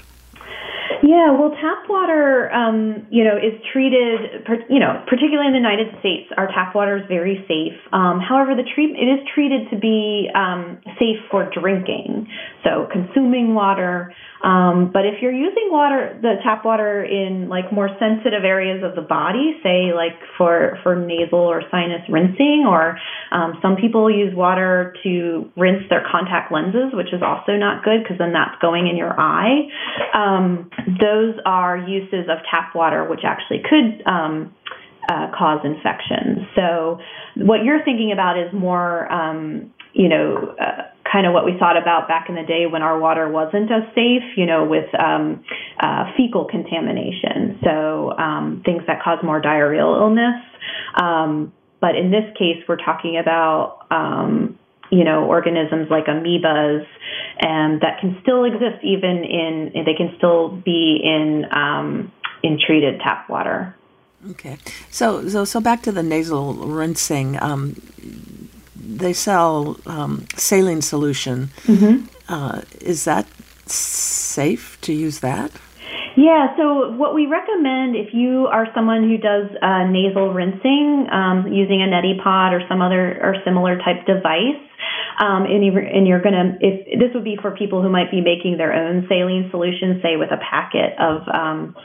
Yeah, 1.03 1.31
well, 1.31 1.51
tap 1.51 1.89
water, 1.89 2.51
um, 2.51 3.07
you 3.09 3.23
know, 3.23 3.37
is 3.37 3.59
treated, 3.71 4.47
you 4.69 4.79
know, 4.79 5.03
particularly 5.07 5.47
in 5.47 5.53
the 5.53 5.61
United 5.61 5.93
States, 5.99 6.31
our 6.37 6.47
tap 6.47 6.75
water 6.75 6.97
is 6.97 7.03
very 7.07 7.43
safe. 7.47 7.77
Um, 7.93 8.19
however, 8.19 8.55
the 8.55 8.67
treat 8.75 8.91
it 8.91 9.07
is 9.07 9.19
treated 9.33 9.69
to 9.71 9.77
be 9.77 10.29
um, 10.33 10.79
safe 10.99 11.19
for 11.29 11.49
drinking, 11.49 12.27
so 12.63 12.87
consuming 12.91 13.53
water. 13.53 14.13
Um, 14.43 14.91
but 14.93 15.05
if 15.05 15.21
you're 15.21 15.33
using 15.33 15.69
water, 15.71 16.17
the 16.21 16.35
tap 16.43 16.63
water 16.63 17.03
in 17.03 17.49
like 17.49 17.73
more 17.73 17.89
sensitive 17.99 18.45
areas 18.45 18.83
of 18.83 18.95
the 18.95 19.01
body, 19.01 19.57
say 19.63 19.93
like 19.93 20.13
for 20.37 20.77
for 20.83 20.95
nasal 20.95 21.39
or 21.39 21.63
sinus 21.71 22.05
rinsing, 22.09 22.65
or 22.67 22.99
um, 23.31 23.57
some 23.61 23.75
people 23.75 24.09
use 24.09 24.33
water 24.35 24.93
to 25.03 25.49
rinse 25.57 25.83
their 25.89 26.05
contact 26.09 26.51
lenses, 26.51 26.93
which 26.93 27.13
is 27.13 27.21
also 27.25 27.57
not 27.57 27.83
good 27.83 28.03
because 28.03 28.17
then 28.17 28.33
that's 28.33 28.61
going 28.61 28.87
in 28.87 28.95
your 28.95 29.13
eye. 29.19 29.65
Um, 30.13 30.69
those 30.99 31.35
are 31.45 31.77
uses 31.77 32.29
of 32.29 32.37
tap 32.49 32.75
water, 32.75 33.07
which 33.09 33.21
actually 33.23 33.61
could 33.67 34.05
um, 34.05 34.53
uh, 35.09 35.31
cause 35.37 35.61
infections. 35.63 36.47
So 36.55 36.99
what 37.35 37.63
you're 37.63 37.83
thinking 37.83 38.11
about 38.11 38.37
is 38.37 38.53
more, 38.53 39.11
um, 39.11 39.73
you 39.93 40.09
know. 40.09 40.55
Uh, 40.59 40.83
kind 41.11 41.25
of 41.25 41.33
what 41.33 41.45
we 41.45 41.57
thought 41.57 41.81
about 41.81 42.07
back 42.07 42.27
in 42.29 42.35
the 42.35 42.43
day 42.43 42.65
when 42.69 42.81
our 42.81 42.99
water 42.99 43.29
wasn't 43.29 43.71
as 43.71 43.83
safe, 43.95 44.23
you 44.35 44.45
know, 44.45 44.65
with 44.65 44.87
um, 44.99 45.43
uh, 45.79 46.11
fecal 46.17 46.45
contamination. 46.45 47.57
So 47.63 48.11
um, 48.17 48.61
things 48.65 48.83
that 48.87 49.01
cause 49.01 49.19
more 49.23 49.41
diarrheal 49.41 49.99
illness. 50.01 50.43
Um, 50.99 51.53
but 51.79 51.95
in 51.95 52.11
this 52.11 52.25
case, 52.37 52.63
we're 52.67 52.75
talking 52.77 53.17
about, 53.17 53.87
um, 53.91 54.57
you 54.91 55.03
know, 55.03 55.25
organisms 55.25 55.87
like 55.89 56.05
amoebas 56.05 56.85
and 57.39 57.81
that 57.81 57.99
can 57.99 58.17
still 58.21 58.43
exist 58.43 58.83
even 58.83 59.23
in, 59.23 59.71
they 59.85 59.93
can 59.93 60.13
still 60.17 60.49
be 60.49 60.99
in, 61.03 61.45
um, 61.51 62.11
in 62.43 62.59
treated 62.59 62.99
tap 62.99 63.29
water. 63.29 63.75
Okay. 64.31 64.57
So, 64.89 65.27
so, 65.29 65.45
so 65.45 65.61
back 65.61 65.83
to 65.83 65.91
the 65.91 66.03
nasal 66.03 66.53
rinsing. 66.53 67.41
Um, 67.41 67.81
they 68.75 69.13
sell 69.13 69.77
um, 69.85 70.25
saline 70.35 70.81
solution. 70.81 71.51
Mm-hmm. 71.63 72.05
Uh, 72.27 72.61
is 72.81 73.05
that 73.05 73.27
safe 73.69 74.77
to 74.81 74.93
use 74.93 75.19
that? 75.19 75.51
Yeah, 76.17 76.57
so 76.57 76.91
what 76.97 77.13
we 77.13 77.27
recommend 77.27 77.95
if 77.95 78.11
you 78.11 78.47
are 78.47 78.67
someone 78.73 79.03
who 79.03 79.17
does 79.17 79.53
uh, 79.61 79.85
nasal 79.85 80.33
rinsing 80.33 81.07
um, 81.11 81.45
using 81.53 81.83
a 81.83 81.85
neti 81.85 82.17
pot 82.17 82.55
or 82.55 82.61
some 82.67 82.81
other 82.81 83.21
or 83.21 83.35
similar 83.45 83.77
type 83.77 84.03
device, 84.07 84.57
um, 85.17 85.45
and, 85.45 85.65
you, 85.65 85.73
and 85.73 86.07
you're 86.07 86.21
going 86.21 86.37
to, 86.37 86.57
if 86.61 86.99
this 86.99 87.09
would 87.13 87.23
be 87.23 87.37
for 87.41 87.51
people 87.51 87.81
who 87.81 87.89
might 87.89 88.11
be 88.11 88.21
making 88.21 88.57
their 88.57 88.73
own 88.73 89.05
saline 89.09 89.49
solution, 89.49 89.99
say 90.03 90.15
with 90.15 90.29
a 90.31 90.37
packet 90.37 90.93
of, 90.99 91.25
um, 91.33 91.75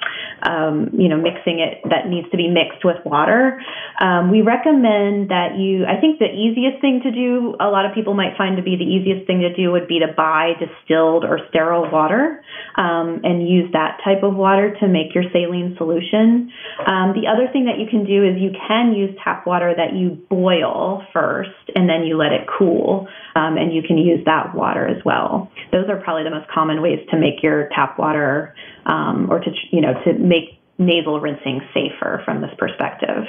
um, 0.43 0.91
you 0.93 1.09
know, 1.09 1.17
mixing 1.17 1.61
it 1.61 1.81
that 1.89 2.09
needs 2.09 2.29
to 2.31 2.37
be 2.37 2.49
mixed 2.49 2.85
with 2.85 3.01
water. 3.07 3.61
Um, 4.01 4.31
we 4.31 4.43
recommend 4.43 5.31
that 5.31 5.57
you, 5.57 5.87
I 5.87 6.01
think 6.01 6.19
the 6.19 6.29
easiest 6.29 6.81
thing 6.81 7.01
to 7.05 7.11
do, 7.11 7.57
a 7.61 7.73
lot 7.73 7.87
of 7.87 7.95
people 7.95 8.13
might 8.13 8.37
find 8.37 8.57
to 8.57 8.63
be 8.63 8.77
the 8.77 8.85
easiest 8.85 9.27
thing 9.27 9.41
to 9.41 9.55
do 9.55 9.73
would 9.73 9.89
be 9.89 10.01
to 10.01 10.13
buy 10.13 10.53
distilled 10.61 11.25
or 11.25 11.41
sterile 11.49 11.91
water 11.91 12.45
um, 12.77 13.21
and 13.25 13.49
use 13.49 13.71
that 13.73 13.99
type 14.05 14.23
of 14.23 14.35
water 14.35 14.77
to 14.81 14.89
make 14.89 15.15
your 15.15 15.25
saline 15.33 15.75
solution. 15.79 16.53
Um, 16.85 17.17
the 17.17 17.31
other 17.33 17.49
thing 17.53 17.65
that 17.65 17.79
you 17.79 17.87
can 17.89 18.05
do 18.05 18.27
is 18.29 18.37
you 18.37 18.53
can 18.69 18.93
use 18.93 19.17
tap 19.25 19.47
water 19.47 19.73
that 19.73 19.97
you 19.97 20.21
boil 20.29 21.03
first 21.13 21.57
and 21.75 21.89
then 21.89 22.05
you 22.05 22.19
let 22.19 22.33
it 22.33 22.47
cool 22.59 23.09
um, 23.35 23.57
and 23.57 23.73
you 23.73 23.83
can 23.83 23.99
use 23.99 24.25
that 24.25 24.55
water 24.55 24.87
as 24.87 25.03
well. 25.05 25.51
Those 25.71 25.89
are 25.89 25.97
probably 25.97 26.25
the 26.25 26.31
most 26.31 26.49
common 26.49 26.83
ways 26.83 27.07
to 27.11 27.19
make 27.19 27.43
your 27.43 27.69
tap 27.75 27.99
water 27.99 28.55
um, 28.87 29.31
or 29.31 29.41
to 29.41 29.51
you 29.71 29.81
know 29.81 29.95
to 30.05 30.13
make 30.15 30.59
nasal 30.79 31.21
rinsing 31.21 31.61
safer 31.73 32.23
from 32.25 32.41
this 32.41 32.51
perspective. 32.59 33.25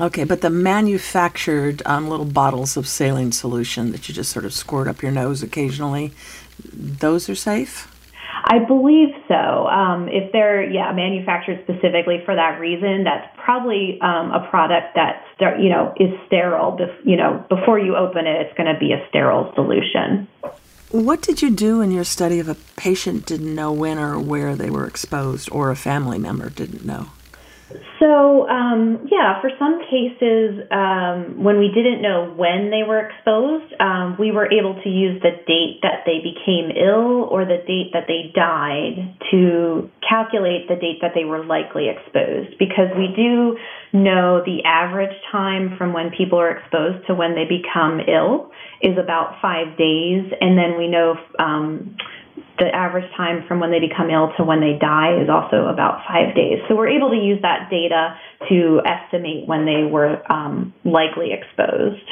Okay, 0.00 0.22
but 0.22 0.42
the 0.42 0.50
manufactured 0.50 1.82
um, 1.84 2.08
little 2.08 2.26
bottles 2.26 2.76
of 2.76 2.86
saline 2.86 3.32
solution 3.32 3.90
that 3.90 4.08
you 4.08 4.14
just 4.14 4.30
sort 4.30 4.44
of 4.44 4.54
squirt 4.54 4.86
up 4.86 5.02
your 5.02 5.10
nose 5.10 5.42
occasionally, 5.42 6.12
those 6.72 7.28
are 7.28 7.34
safe? 7.34 7.92
I 8.44 8.58
believe 8.66 9.14
so. 9.26 9.34
Um, 9.34 10.08
if 10.08 10.32
they're 10.32 10.68
yeah 10.70 10.92
manufactured 10.92 11.60
specifically 11.64 12.22
for 12.24 12.34
that 12.34 12.60
reason, 12.60 13.04
that's 13.04 13.26
probably 13.36 13.98
um, 14.00 14.32
a 14.32 14.46
product 14.50 14.94
that 14.94 15.24
you 15.60 15.68
know 15.68 15.92
is 15.96 16.10
sterile. 16.26 16.78
You 17.04 17.16
know 17.16 17.44
before 17.48 17.78
you 17.78 17.96
open 17.96 18.26
it, 18.26 18.46
it's 18.46 18.56
going 18.56 18.72
to 18.72 18.78
be 18.78 18.92
a 18.92 19.06
sterile 19.08 19.52
solution. 19.54 20.28
What 20.90 21.20
did 21.20 21.42
you 21.42 21.50
do 21.50 21.82
in 21.82 21.90
your 21.90 22.04
study 22.04 22.38
if 22.38 22.48
a 22.48 22.56
patient 22.76 23.26
didn't 23.26 23.54
know 23.54 23.72
when 23.72 23.98
or 23.98 24.18
where 24.18 24.56
they 24.56 24.70
were 24.70 24.86
exposed, 24.86 25.50
or 25.52 25.70
a 25.70 25.76
family 25.76 26.18
member 26.18 26.48
didn't 26.48 26.84
know? 26.84 27.08
So, 28.00 28.48
um, 28.48 29.08
yeah, 29.10 29.40
for 29.42 29.50
some 29.58 29.80
cases, 29.90 30.64
um, 30.70 31.42
when 31.42 31.58
we 31.58 31.68
didn't 31.68 32.00
know 32.00 32.32
when 32.34 32.70
they 32.70 32.82
were 32.86 33.10
exposed, 33.10 33.74
um, 33.80 34.16
we 34.18 34.32
were 34.32 34.50
able 34.50 34.80
to 34.82 34.88
use 34.88 35.20
the 35.20 35.32
date 35.46 35.80
that 35.82 36.06
they 36.06 36.18
became 36.24 36.70
ill 36.72 37.28
or 37.28 37.44
the 37.44 37.58
date 37.66 37.90
that 37.92 38.04
they 38.08 38.32
died 38.34 39.18
to 39.30 39.90
calculate 40.08 40.68
the 40.68 40.76
date 40.76 40.98
that 41.02 41.12
they 41.14 41.24
were 41.24 41.44
likely 41.44 41.88
exposed 41.88 42.56
because 42.58 42.88
we 42.96 43.12
do 43.14 43.58
know 43.92 44.40
the 44.46 44.64
average 44.64 45.14
time 45.30 45.76
from 45.76 45.92
when 45.92 46.10
people 46.16 46.38
are 46.38 46.56
exposed 46.56 47.06
to 47.06 47.14
when 47.14 47.34
they 47.34 47.44
become 47.44 48.00
ill 48.08 48.50
is 48.80 48.96
about 48.96 49.42
five 49.42 49.76
days. 49.76 50.24
And 50.40 50.56
then 50.56 50.78
we 50.78 50.88
know 50.88 51.16
um, 51.38 51.96
the 52.58 52.66
average 52.74 53.08
time 53.16 53.44
from 53.46 53.60
when 53.60 53.70
they 53.70 53.80
become 53.80 54.10
ill 54.10 54.32
to 54.36 54.44
when 54.44 54.60
they 54.60 54.78
die 54.80 55.20
is 55.20 55.28
also 55.28 55.66
about 55.66 56.02
five 56.06 56.34
days. 56.34 56.58
So 56.68 56.76
we're 56.76 56.90
able 56.90 57.10
to 57.10 57.16
use 57.16 57.40
that 57.42 57.70
data 57.70 58.16
to 58.48 58.80
estimate 58.84 59.46
when 59.46 59.64
they 59.64 59.88
were 59.90 60.20
um, 60.30 60.74
likely 60.84 61.32
exposed. 61.32 62.04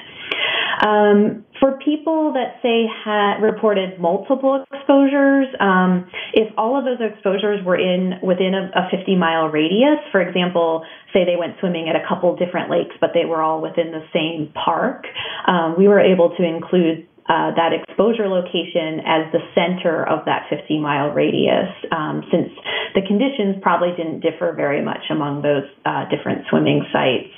Um, 0.84 1.44
for 1.58 1.78
people 1.82 2.34
that 2.34 2.60
say 2.60 2.84
had 2.84 3.40
reported 3.40 3.98
multiple 3.98 4.64
exposures, 4.72 5.46
um, 5.58 6.10
if 6.34 6.52
all 6.58 6.76
of 6.78 6.84
those 6.84 7.00
exposures 7.00 7.64
were 7.64 7.78
in 7.78 8.20
within 8.22 8.52
a, 8.52 8.68
a 8.76 8.90
50 8.90 9.16
mile 9.16 9.48
radius, 9.48 10.04
for 10.12 10.20
example, 10.20 10.84
say 11.14 11.24
they 11.24 11.36
went 11.36 11.54
swimming 11.60 11.88
at 11.88 11.96
a 11.96 12.04
couple 12.06 12.36
different 12.36 12.70
lakes, 12.70 12.94
but 13.00 13.10
they 13.14 13.24
were 13.24 13.40
all 13.40 13.62
within 13.62 13.90
the 13.90 14.04
same 14.12 14.52
park, 14.52 15.04
um, 15.46 15.76
we 15.78 15.88
were 15.88 16.00
able 16.00 16.36
to 16.36 16.44
include 16.44 17.08
uh, 17.28 17.50
that 17.58 17.72
exposure 17.74 18.28
location 18.28 19.02
as 19.02 19.30
the 19.32 19.42
center 19.54 20.06
of 20.06 20.24
that 20.26 20.46
50 20.50 20.78
mile 20.78 21.10
radius, 21.10 21.70
um, 21.90 22.22
since 22.30 22.50
the 22.94 23.02
conditions 23.02 23.58
probably 23.62 23.90
didn't 23.96 24.20
differ 24.20 24.52
very 24.54 24.82
much 24.82 25.02
among 25.10 25.42
those 25.42 25.66
uh, 25.84 26.08
different 26.08 26.46
swimming 26.48 26.86
sites. 26.92 27.34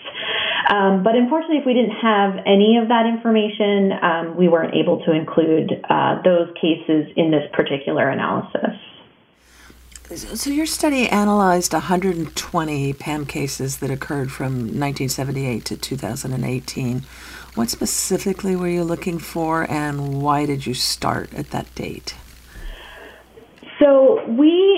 Um, 0.68 1.02
but 1.02 1.16
unfortunately, 1.16 1.58
if 1.58 1.66
we 1.66 1.72
didn't 1.72 1.96
have 1.96 2.44
any 2.44 2.76
of 2.76 2.88
that 2.88 3.08
information, 3.08 3.96
um, 3.96 4.36
we 4.36 4.48
weren't 4.48 4.74
able 4.76 5.00
to 5.08 5.12
include 5.16 5.72
uh, 5.88 6.20
those 6.22 6.52
cases 6.60 7.08
in 7.16 7.30
this 7.30 7.48
particular 7.56 8.08
analysis. 8.10 8.76
So 10.14 10.48
your 10.48 10.64
study 10.64 11.06
analyzed 11.06 11.74
120 11.74 12.92
PAM 12.94 13.26
cases 13.26 13.76
that 13.78 13.90
occurred 13.90 14.32
from 14.32 14.52
1978 14.52 15.66
to 15.66 15.76
2018. 15.76 17.02
What 17.54 17.68
specifically 17.68 18.56
were 18.56 18.68
you 18.68 18.84
looking 18.84 19.18
for, 19.18 19.70
and 19.70 20.22
why 20.22 20.46
did 20.46 20.66
you 20.66 20.72
start 20.72 21.34
at 21.34 21.50
that 21.50 21.74
date? 21.74 22.14
So 23.78 24.24
we 24.26 24.77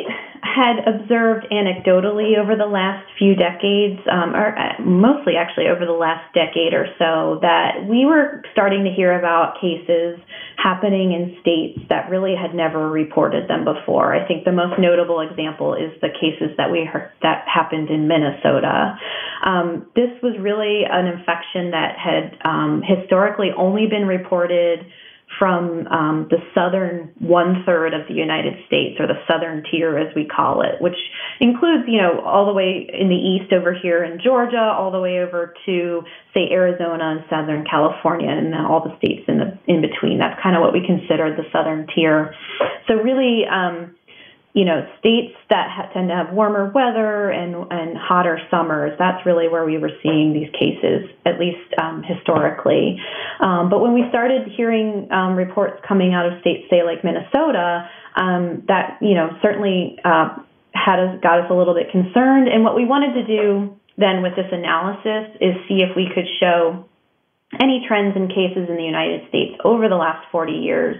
had 0.60 0.84
observed 0.84 1.46
anecdotally 1.48 2.36
over 2.36 2.52
the 2.52 2.68
last 2.68 3.08
few 3.16 3.32
decades, 3.34 3.96
um, 4.12 4.36
or 4.36 4.52
uh, 4.52 4.76
mostly 4.84 5.40
actually 5.40 5.68
over 5.72 5.86
the 5.86 5.96
last 5.96 6.28
decade 6.34 6.76
or 6.76 6.84
so, 7.00 7.40
that 7.40 7.88
we 7.88 8.04
were 8.04 8.44
starting 8.52 8.84
to 8.84 8.92
hear 8.92 9.16
about 9.18 9.56
cases 9.56 10.20
happening 10.60 11.16
in 11.16 11.40
states 11.40 11.80
that 11.88 12.10
really 12.10 12.36
had 12.36 12.54
never 12.54 12.90
reported 12.90 13.48
them 13.48 13.64
before. 13.64 14.12
I 14.12 14.28
think 14.28 14.44
the 14.44 14.52
most 14.52 14.76
notable 14.78 15.20
example 15.24 15.72
is 15.72 15.96
the 16.04 16.12
cases 16.12 16.52
that 16.58 16.70
we 16.70 16.84
heard 16.84 17.10
that 17.22 17.48
happened 17.48 17.88
in 17.88 18.06
Minnesota. 18.06 19.00
Um, 19.42 19.88
this 19.96 20.12
was 20.22 20.36
really 20.38 20.84
an 20.84 21.06
infection 21.06 21.72
that 21.72 21.96
had 21.96 22.36
um, 22.44 22.82
historically 22.84 23.48
only 23.56 23.86
been 23.88 24.04
reported 24.04 24.84
from 25.38 25.86
um, 25.88 26.26
the 26.28 26.38
southern 26.54 27.12
one 27.18 27.62
third 27.64 27.94
of 27.94 28.08
the 28.08 28.14
United 28.14 28.54
States, 28.66 29.00
or 29.00 29.06
the 29.06 29.20
southern 29.30 29.62
tier 29.70 29.96
as 29.98 30.14
we 30.14 30.26
call 30.26 30.62
it, 30.62 30.80
which 30.80 30.96
includes, 31.40 31.84
you 31.86 31.98
know, 31.98 32.20
all 32.20 32.46
the 32.46 32.52
way 32.52 32.88
in 32.92 33.08
the 33.08 33.16
east 33.16 33.52
over 33.52 33.72
here 33.72 34.04
in 34.04 34.20
Georgia, 34.22 34.60
all 34.60 34.90
the 34.90 35.00
way 35.00 35.20
over 35.20 35.54
to 35.66 36.02
say 36.34 36.50
Arizona 36.50 37.16
and 37.16 37.24
Southern 37.30 37.64
California, 37.64 38.28
and 38.28 38.54
all 38.54 38.82
the 38.82 38.96
states 38.98 39.24
in 39.28 39.38
the 39.38 39.56
in 39.66 39.80
between. 39.80 40.18
That's 40.18 40.40
kind 40.42 40.56
of 40.56 40.62
what 40.62 40.72
we 40.72 40.84
consider 40.84 41.34
the 41.34 41.44
southern 41.52 41.86
tier. 41.94 42.34
So 42.88 42.94
really. 42.94 43.44
Um, 43.46 43.96
you 44.52 44.64
know, 44.64 44.84
states 44.98 45.34
that 45.48 45.70
ha- 45.70 45.90
tend 45.94 46.08
to 46.08 46.14
have 46.14 46.34
warmer 46.34 46.72
weather 46.74 47.30
and, 47.30 47.54
and 47.70 47.96
hotter 47.96 48.40
summers, 48.50 48.92
that's 48.98 49.24
really 49.24 49.48
where 49.48 49.64
we 49.64 49.78
were 49.78 49.92
seeing 50.02 50.32
these 50.32 50.50
cases, 50.50 51.08
at 51.24 51.38
least 51.38 51.70
um, 51.80 52.02
historically. 52.02 52.98
Um, 53.38 53.70
but 53.70 53.80
when 53.80 53.94
we 53.94 54.04
started 54.08 54.48
hearing 54.56 55.06
um, 55.12 55.36
reports 55.36 55.80
coming 55.86 56.14
out 56.14 56.26
of 56.26 56.40
states, 56.40 56.66
say 56.68 56.82
like 56.82 57.04
Minnesota, 57.04 57.88
um, 58.16 58.64
that, 58.66 58.98
you 59.00 59.14
know, 59.14 59.38
certainly 59.40 59.98
uh, 60.04 60.36
had 60.74 60.98
us, 60.98 61.20
got 61.22 61.40
us 61.40 61.46
a 61.50 61.54
little 61.54 61.74
bit 61.74 61.90
concerned. 61.90 62.48
And 62.48 62.64
what 62.64 62.74
we 62.74 62.84
wanted 62.84 63.14
to 63.22 63.26
do 63.26 63.76
then 63.96 64.22
with 64.22 64.34
this 64.34 64.50
analysis 64.50 65.36
is 65.40 65.54
see 65.68 65.82
if 65.86 65.94
we 65.94 66.10
could 66.12 66.26
show 66.40 66.89
any 67.58 67.84
trends 67.88 68.16
in 68.16 68.28
cases 68.28 68.68
in 68.68 68.76
the 68.76 68.86
United 68.86 69.28
States 69.28 69.58
over 69.64 69.88
the 69.88 69.96
last 69.96 70.26
40 70.30 70.52
years 70.52 70.96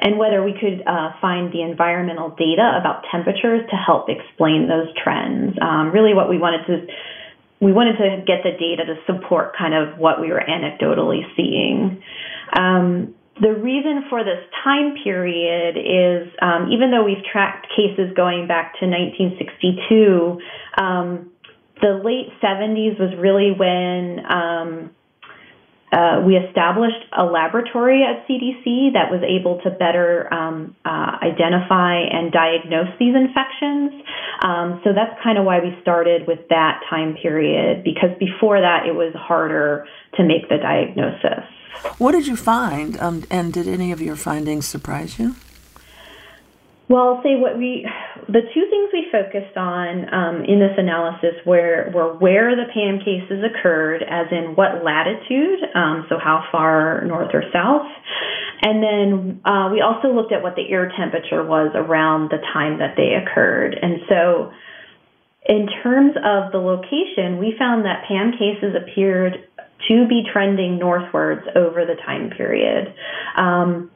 and 0.00 0.18
whether 0.18 0.42
we 0.42 0.52
could 0.52 0.82
uh, 0.86 1.12
find 1.20 1.52
the 1.52 1.62
environmental 1.62 2.30
data 2.30 2.76
about 2.78 3.04
temperatures 3.10 3.62
to 3.70 3.76
help 3.76 4.08
explain 4.08 4.68
those 4.68 4.92
trends. 5.02 5.56
Um, 5.60 5.90
really, 5.90 6.14
what 6.14 6.28
we 6.28 6.38
wanted 6.38 6.66
to 6.66 6.86
we 7.60 7.72
wanted 7.72 7.96
to 7.96 8.22
get 8.26 8.44
the 8.44 8.52
data 8.52 8.84
to 8.84 8.96
support 9.06 9.56
kind 9.56 9.72
of 9.72 9.98
what 9.98 10.20
we 10.20 10.28
were 10.28 10.42
anecdotally 10.44 11.22
seeing. 11.36 12.02
Um, 12.52 13.14
the 13.40 13.52
reason 13.52 14.04
for 14.10 14.24
this 14.24 14.44
time 14.62 14.94
period 15.02 15.76
is 15.76 16.28
um, 16.40 16.68
even 16.70 16.90
though 16.90 17.04
we've 17.04 17.24
tracked 17.32 17.68
cases 17.74 18.12
going 18.14 18.46
back 18.46 18.78
to 18.80 18.86
1962, 18.86 20.40
um, 20.76 21.32
the 21.80 22.00
late 22.04 22.32
70s 22.44 23.00
was 23.00 23.12
really 23.18 23.52
when 23.52 24.24
um, 24.24 24.90
uh, 25.92 26.20
we 26.26 26.36
established 26.36 26.98
a 27.16 27.24
laboratory 27.24 28.02
at 28.02 28.26
CDC 28.26 28.92
that 28.94 29.10
was 29.10 29.22
able 29.22 29.60
to 29.62 29.70
better 29.70 30.32
um, 30.34 30.74
uh, 30.84 31.18
identify 31.22 32.02
and 32.02 32.32
diagnose 32.32 32.90
these 32.98 33.14
infections. 33.14 34.02
Um, 34.42 34.80
so 34.82 34.92
that's 34.92 35.14
kind 35.22 35.38
of 35.38 35.44
why 35.44 35.60
we 35.60 35.76
started 35.82 36.26
with 36.26 36.40
that 36.50 36.80
time 36.90 37.14
period, 37.22 37.84
because 37.84 38.10
before 38.18 38.60
that 38.60 38.86
it 38.86 38.94
was 38.94 39.14
harder 39.14 39.86
to 40.16 40.24
make 40.24 40.48
the 40.48 40.58
diagnosis. 40.58 41.46
What 41.98 42.12
did 42.12 42.26
you 42.26 42.36
find, 42.36 42.98
um, 43.00 43.24
and 43.30 43.52
did 43.52 43.68
any 43.68 43.92
of 43.92 44.00
your 44.00 44.16
findings 44.16 44.66
surprise 44.66 45.18
you? 45.18 45.36
Well, 46.88 47.20
say 47.24 47.34
what 47.34 47.58
we, 47.58 47.84
the 48.28 48.46
two 48.54 48.66
things 48.70 48.90
we 48.92 49.10
focused 49.10 49.56
on 49.56 50.06
um, 50.14 50.44
in 50.44 50.60
this 50.60 50.78
analysis 50.78 51.34
were, 51.44 51.90
were 51.92 52.14
where 52.14 52.54
the 52.54 52.70
PAM 52.72 53.00
cases 53.02 53.42
occurred, 53.42 54.04
as 54.06 54.30
in 54.30 54.54
what 54.54 54.84
latitude, 54.84 55.66
um, 55.74 56.06
so 56.08 56.14
how 56.22 56.44
far 56.52 57.02
north 57.04 57.34
or 57.34 57.42
south. 57.52 57.90
And 58.62 58.82
then 58.82 59.40
uh, 59.44 59.68
we 59.72 59.82
also 59.82 60.14
looked 60.14 60.32
at 60.32 60.42
what 60.42 60.54
the 60.54 60.70
air 60.70 60.92
temperature 60.96 61.42
was 61.42 61.72
around 61.74 62.30
the 62.30 62.38
time 62.54 62.78
that 62.78 62.94
they 62.96 63.18
occurred. 63.18 63.74
And 63.80 64.06
so, 64.08 64.52
in 65.48 65.66
terms 65.82 66.14
of 66.16 66.52
the 66.52 66.58
location, 66.58 67.38
we 67.38 67.54
found 67.58 67.84
that 67.84 68.04
PAM 68.06 68.32
cases 68.32 68.74
appeared 68.74 69.34
to 69.88 70.08
be 70.08 70.22
trending 70.32 70.78
northwards 70.78 71.42
over 71.54 71.84
the 71.84 71.94
time 72.06 72.30
period. 72.30 72.94
Um, 73.36 73.90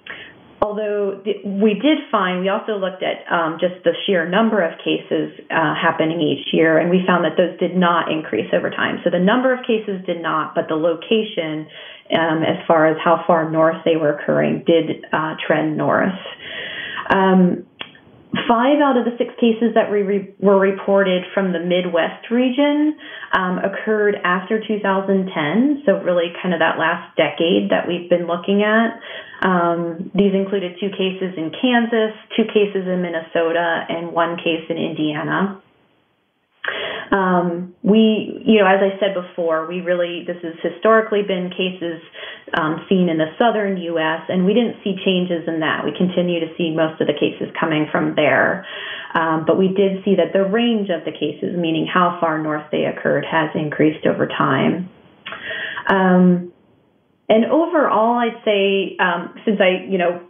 although 0.63 1.23
we 1.45 1.75
did 1.75 1.99
find, 2.11 2.41
we 2.41 2.49
also 2.49 2.77
looked 2.77 3.03
at 3.03 3.25
um, 3.33 3.59
just 3.61 3.83
the 3.85 3.93
sheer 4.07 4.29
number 4.29 4.63
of 4.63 4.79
cases 4.79 5.33
uh, 5.51 5.75
happening 5.75 6.21
each 6.21 6.53
year, 6.53 6.79
and 6.79 6.91
we 6.91 7.03
found 7.07 7.25
that 7.25 7.37
those 7.37 7.59
did 7.59 7.77
not 7.77 8.13
increase 8.13 8.49
over 8.53 8.71
time. 8.71 9.01
So 9.05 9.11
the 9.11 9.19
number 9.19 9.53
of 9.53 9.61
cases 9.67 10.05
did 10.07 10.23
not, 10.23 10.55
but 10.55 10.69
the 10.69 10.77
location, 10.77 11.67
um, 12.13 12.43
as 12.43 12.61
far 12.67 12.87
as 12.87 12.97
how 13.03 13.25
far 13.27 13.51
north 13.51 13.83
they 13.85 13.97
were 13.97 14.17
occurring, 14.17 14.65
did 14.67 15.05
uh, 15.13 15.35
trend 15.47 15.77
north. 15.77 16.21
Um, 17.09 17.67
Five 18.47 18.79
out 18.79 18.97
of 18.97 19.05
the 19.05 19.19
six 19.19 19.35
cases 19.41 19.75
that 19.75 19.91
we 19.91 20.03
re- 20.03 20.35
were 20.39 20.59
reported 20.59 21.25
from 21.35 21.53
the 21.53 21.59
Midwest 21.59 22.31
region 22.31 22.97
um, 23.33 23.59
occurred 23.59 24.15
after 24.23 24.63
2010, 24.63 25.83
so 25.85 25.99
really 26.03 26.31
kind 26.41 26.55
of 26.55 26.61
that 26.61 26.79
last 26.79 27.17
decade 27.17 27.71
that 27.71 27.89
we've 27.89 28.09
been 28.09 28.29
looking 28.29 28.63
at. 28.63 29.01
Um, 29.43 30.13
these 30.15 30.31
included 30.33 30.79
two 30.79 30.91
cases 30.91 31.35
in 31.35 31.51
Kansas, 31.51 32.15
two 32.37 32.47
cases 32.47 32.87
in 32.87 33.03
Minnesota, 33.03 33.83
and 33.89 34.13
one 34.13 34.37
case 34.37 34.63
in 34.71 34.79
Indiana. 34.79 35.61
Um, 37.11 37.75
we, 37.83 38.43
you 38.45 38.61
know, 38.61 38.67
as 38.67 38.79
I 38.79 38.99
said 39.01 39.15
before, 39.15 39.67
we 39.67 39.81
really, 39.81 40.25
this 40.27 40.37
has 40.43 40.55
historically 40.63 41.23
been 41.23 41.51
cases 41.51 42.01
um, 42.55 42.87
seen 42.89 43.09
in 43.09 43.19
the 43.19 43.35
southern 43.39 43.77
U.S., 43.79 44.23
and 44.29 44.47
we 44.47 44.55
didn't 44.55 44.77
see 44.85 44.95
changes 45.05 45.49
in 45.49 45.61
that. 45.61 45.85
We 45.85 45.93
continue 45.97 46.41
to 46.41 46.55
see 46.57 46.71
most 46.75 47.01
of 47.01 47.07
the 47.07 47.15
cases 47.15 47.49
coming 47.59 47.87
from 47.91 48.15
there. 48.15 48.67
Um, 49.15 49.45
but 49.47 49.59
we 49.59 49.69
did 49.69 50.05
see 50.05 50.15
that 50.17 50.33
the 50.33 50.45
range 50.45 50.89
of 50.91 51.05
the 51.05 51.11
cases, 51.11 51.59
meaning 51.59 51.87
how 51.93 52.19
far 52.21 52.41
north 52.41 52.67
they 52.71 52.85
occurred, 52.85 53.25
has 53.27 53.51
increased 53.55 54.07
over 54.07 54.27
time. 54.27 54.89
Um, 55.89 56.53
and 57.29 57.47
overall, 57.47 58.19
I'd 58.19 58.43
say, 58.45 58.97
um, 58.99 59.35
since 59.45 59.61
I, 59.61 59.91
you 59.91 59.99
know, 59.99 60.30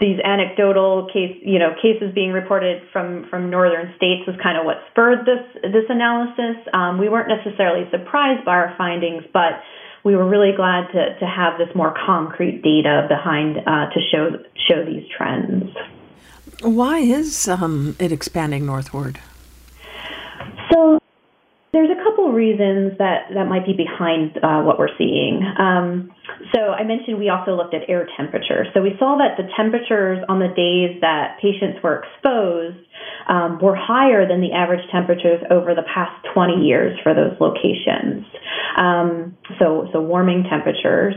these 0.00 0.18
anecdotal 0.24 1.08
case, 1.12 1.36
you 1.44 1.58
know, 1.58 1.74
cases 1.80 2.12
being 2.14 2.32
reported 2.32 2.82
from 2.92 3.26
from 3.28 3.50
northern 3.50 3.92
states 3.96 4.26
was 4.26 4.36
kind 4.42 4.56
of 4.58 4.64
what 4.64 4.78
spurred 4.90 5.26
this 5.26 5.44
this 5.62 5.84
analysis. 5.88 6.56
Um, 6.72 6.98
we 6.98 7.08
weren't 7.08 7.28
necessarily 7.28 7.88
surprised 7.90 8.44
by 8.44 8.52
our 8.52 8.74
findings, 8.78 9.24
but 9.32 9.60
we 10.02 10.16
were 10.16 10.28
really 10.28 10.52
glad 10.56 10.86
to 10.92 11.18
to 11.18 11.26
have 11.26 11.58
this 11.58 11.68
more 11.74 11.94
concrete 12.06 12.62
data 12.62 13.06
behind 13.08 13.58
uh, 13.58 13.90
to 13.92 14.00
show 14.10 14.30
show 14.68 14.84
these 14.84 15.06
trends. 15.16 15.70
Why 16.62 16.98
is 16.98 17.48
um, 17.48 17.96
it 17.98 18.12
expanding 18.12 18.66
northward? 18.66 19.20
So 20.72 20.99
there's 21.72 21.90
a 21.90 22.02
couple 22.02 22.32
reasons 22.32 22.98
that, 22.98 23.30
that 23.34 23.46
might 23.46 23.64
be 23.64 23.74
behind 23.74 24.36
uh, 24.42 24.62
what 24.62 24.78
we're 24.78 24.90
seeing. 24.98 25.38
Um, 25.58 26.10
so 26.54 26.74
I 26.74 26.82
mentioned 26.82 27.18
we 27.18 27.28
also 27.28 27.54
looked 27.54 27.74
at 27.74 27.88
air 27.88 28.08
temperature. 28.16 28.66
So 28.74 28.82
we 28.82 28.94
saw 28.98 29.18
that 29.18 29.38
the 29.38 29.46
temperatures 29.56 30.18
on 30.28 30.40
the 30.40 30.50
days 30.50 31.00
that 31.00 31.38
patients 31.40 31.78
were 31.82 32.02
exposed 32.02 32.82
um, 33.28 33.58
were 33.62 33.76
higher 33.76 34.26
than 34.26 34.40
the 34.40 34.50
average 34.52 34.82
temperatures 34.90 35.38
over 35.50 35.74
the 35.74 35.86
past 35.86 36.26
20 36.34 36.66
years 36.66 36.98
for 37.02 37.14
those 37.14 37.38
locations. 37.38 38.26
Um, 38.76 39.36
so, 39.58 39.86
so 39.92 40.02
warming 40.02 40.44
temperatures. 40.50 41.14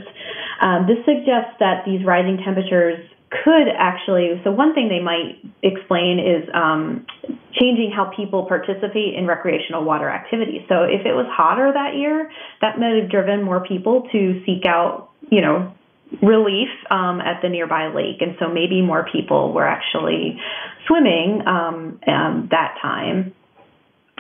Um, 0.62 0.86
this 0.86 1.02
suggests 1.02 1.58
that 1.60 1.82
these 1.86 2.06
rising 2.06 2.38
temperatures 2.46 3.02
could 3.44 3.68
actually 3.78 4.40
so 4.44 4.52
one 4.52 4.74
thing 4.74 4.90
they 4.90 5.02
might 5.02 5.42
explain 5.62 6.20
is 6.20 6.50
um, 6.54 7.06
changing 7.60 7.92
how 7.96 8.12
people 8.16 8.46
participate 8.46 9.16
in 9.16 9.26
recreational 9.28 9.84
water 9.84 10.10
activities. 10.10 10.62
So 10.68 10.84
if 10.84 11.06
it 11.06 11.14
was 11.14 11.26
hotter 11.30 11.72
that 11.74 11.96
year 11.96 12.30
that 12.62 12.80
might 12.80 13.02
have 13.02 13.10
driven 13.10 13.44
more 13.44 13.66
people 13.66 14.08
to 14.12 14.42
seek 14.46 14.66
out 14.66 15.10
you 15.32 15.42
know 15.42 15.74
relief 16.22 16.70
um, 16.92 17.22
at 17.22 17.42
the 17.42 17.50
nearby 17.50 17.88
lake. 17.88 18.22
And 18.22 18.36
so 18.40 18.48
maybe 18.48 18.82
more 18.82 19.06
people 19.12 19.52
were 19.52 19.66
actually 19.66 20.38
swimming 20.86 21.42
um, 21.48 22.00
um, 22.08 22.48
that 22.52 22.76
time 22.82 23.34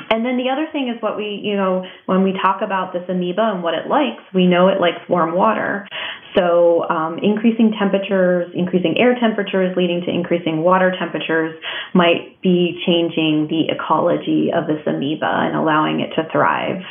and 0.09 0.25
then 0.25 0.37
the 0.37 0.49
other 0.49 0.67
thing 0.71 0.89
is 0.89 1.01
what 1.01 1.17
we, 1.17 1.41
you 1.43 1.55
know, 1.55 1.85
when 2.05 2.23
we 2.23 2.33
talk 2.33 2.61
about 2.61 2.93
this 2.93 3.03
amoeba 3.09 3.51
and 3.53 3.63
what 3.63 3.73
it 3.73 3.87
likes, 3.87 4.21
we 4.33 4.47
know 4.47 4.67
it 4.67 4.79
likes 4.79 4.97
warm 5.07 5.33
water. 5.35 5.87
So 6.35 6.87
um, 6.89 7.19
increasing 7.19 7.73
temperatures, 7.77 8.51
increasing 8.55 8.97
air 8.97 9.15
temperatures, 9.19 9.75
leading 9.77 10.01
to 10.05 10.11
increasing 10.11 10.63
water 10.63 10.95
temperatures 10.97 11.59
might 11.93 12.41
be 12.41 12.81
changing 12.85 13.47
the 13.49 13.73
ecology 13.73 14.49
of 14.53 14.65
this 14.67 14.81
amoeba 14.87 15.29
and 15.29 15.55
allowing 15.55 15.99
it 15.99 16.13
to 16.15 16.27
thrive. 16.31 16.81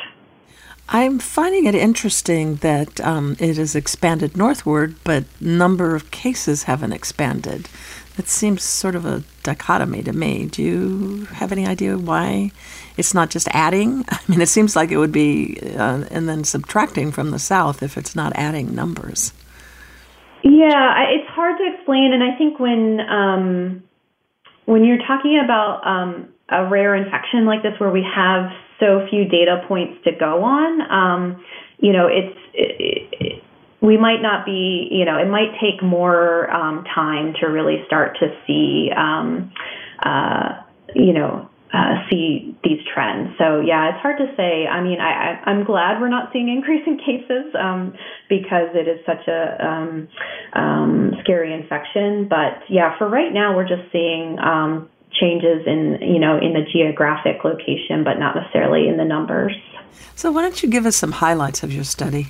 I'm 0.89 1.19
finding 1.19 1.67
it 1.67 1.75
interesting 1.75 2.57
that 2.57 3.01
um, 3.01 3.37
it 3.39 3.57
has 3.57 3.75
expanded 3.75 4.37
northward, 4.37 4.95
but 5.05 5.25
number 5.41 5.95
of 5.95 6.11
cases 6.11 6.65
haven't 6.65 6.93
expanded. 6.93 7.69
That 8.17 8.29
seems 8.29 8.63
sort 8.63 8.95
of 8.95 9.07
a 9.07 9.23
dichotomy 9.43 10.03
to 10.03 10.13
me. 10.13 10.47
Do 10.47 10.63
you 10.63 11.25
have 11.27 11.51
any 11.51 11.67
idea 11.67 11.97
why 11.97 12.51
it's 12.97 13.15
not 13.15 13.31
just 13.31 13.49
adding? 13.53 14.05
I 14.09 14.19
mean, 14.29 14.41
it 14.41 14.49
seems 14.49 14.77
like 14.77 14.91
it 14.91 14.99
would 14.99 15.13
be, 15.13 15.59
uh, 15.77 16.05
and 16.11 16.29
then 16.29 16.45
subtracting 16.45 17.13
from 17.13 17.31
the 17.31 17.39
south 17.39 17.83
if 17.83 17.97
it's 17.97 18.15
not 18.15 18.33
adding 18.35 18.75
numbers. 18.75 19.33
Yeah, 20.45 21.05
it's 21.11 21.29
hard 21.31 21.57
to 21.59 21.75
explain, 21.75 22.13
and 22.13 22.23
I 22.23 22.37
think 22.37 22.59
when 22.59 23.01
um, 23.01 23.83
when 24.65 24.85
you're 24.85 24.99
talking 25.07 25.41
about 25.43 25.87
um, 25.87 26.29
a 26.49 26.69
rare 26.69 26.97
infection 26.97 27.47
like 27.47 27.63
this, 27.63 27.79
where 27.79 27.91
we 27.91 28.05
have 28.15 28.51
so 28.81 29.07
few 29.09 29.25
data 29.25 29.65
points 29.69 30.03
to 30.05 30.11
go 30.13 30.43
on, 30.43 30.91
um, 30.91 31.45
you 31.79 31.93
know, 31.93 32.09
it's 32.09 32.39
it, 32.55 33.09
it, 33.21 33.43
we 33.81 33.97
might 33.97 34.23
not 34.23 34.47
be, 34.47 34.89
you 34.91 35.05
know, 35.05 35.19
it 35.19 35.29
might 35.29 35.59
take 35.61 35.83
more 35.83 36.51
um, 36.51 36.85
time 36.95 37.35
to 37.41 37.47
really 37.47 37.83
start 37.87 38.17
to 38.21 38.29
see, 38.47 38.91
um, 38.97 39.53
uh, 40.05 40.63
you 40.95 41.13
know, 41.13 41.49
uh, 41.73 42.05
see 42.11 42.55
these 42.63 42.81
trends. 42.93 43.31
So 43.39 43.61
yeah, 43.61 43.91
it's 43.91 44.03
hard 44.03 44.19
to 44.19 44.29
say. 44.37 44.67
I 44.67 44.83
mean, 44.83 45.01
I, 45.01 45.41
I, 45.45 45.51
am 45.51 45.65
glad 45.65 46.01
we're 46.01 46.09
not 46.09 46.31
seeing 46.33 46.49
increase 46.57 46.83
in 46.87 46.99
cases 46.99 47.55
um, 47.59 47.95
because 48.29 48.69
it 48.75 48.89
is 48.89 49.01
such 49.07 49.27
a 49.29 49.67
um, 49.67 50.09
um, 50.53 51.13
scary 51.23 51.53
infection. 51.53 52.29
But 52.29 52.63
yeah, 52.69 52.97
for 52.99 53.09
right 53.09 53.33
now, 53.33 53.57
we're 53.57 53.69
just 53.69 53.91
seeing 53.91 54.39
um, 54.39 54.89
changes 55.21 55.67
in 55.67 55.99
you 56.03 56.19
know 56.19 56.37
in 56.37 56.53
the 56.53 56.65
geographic 56.73 57.45
location, 57.45 58.05
but 58.05 58.19
not 58.19 58.37
necessarily 58.37 58.89
in 58.89 58.97
the 58.97 59.05
numbers. 59.05 59.53
So 60.15 60.31
why 60.31 60.43
don't 60.43 60.63
you 60.63 60.69
give 60.69 60.87
us 60.87 60.97
some 60.97 61.13
highlights 61.13 61.63
of 61.63 61.73
your 61.73 61.85
study? 61.85 62.29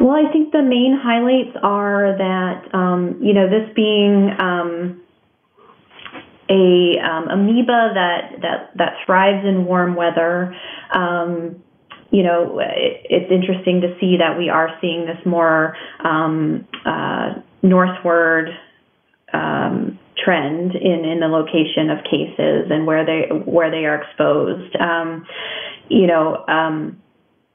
Well, 0.00 0.16
I 0.16 0.32
think 0.32 0.52
the 0.52 0.62
main 0.62 0.98
highlights 1.00 1.56
are 1.62 2.16
that 2.18 2.74
um, 2.74 3.18
you 3.20 3.34
know 3.34 3.48
this 3.48 3.72
being 3.74 4.30
um, 4.40 5.01
a 6.48 6.98
um, 6.98 7.28
amoeba 7.28 7.92
that 7.94 8.40
that 8.42 8.70
that 8.76 8.92
thrives 9.06 9.46
in 9.46 9.64
warm 9.64 9.94
weather. 9.94 10.54
Um, 10.94 11.62
you 12.10 12.22
know, 12.22 12.58
it, 12.58 13.06
it's 13.08 13.32
interesting 13.32 13.80
to 13.80 13.96
see 13.98 14.18
that 14.18 14.36
we 14.36 14.50
are 14.50 14.76
seeing 14.80 15.06
this 15.06 15.24
more 15.24 15.74
um, 16.04 16.66
uh, 16.84 17.40
northward 17.62 18.50
um, 19.32 19.98
trend 20.22 20.74
in, 20.74 21.04
in 21.06 21.20
the 21.20 21.28
location 21.28 21.88
of 21.88 22.04
cases 22.04 22.70
and 22.70 22.86
where 22.86 23.06
they 23.06 23.28
where 23.44 23.70
they 23.70 23.86
are 23.86 24.02
exposed. 24.02 24.76
you 25.88 26.06
know 26.06 26.44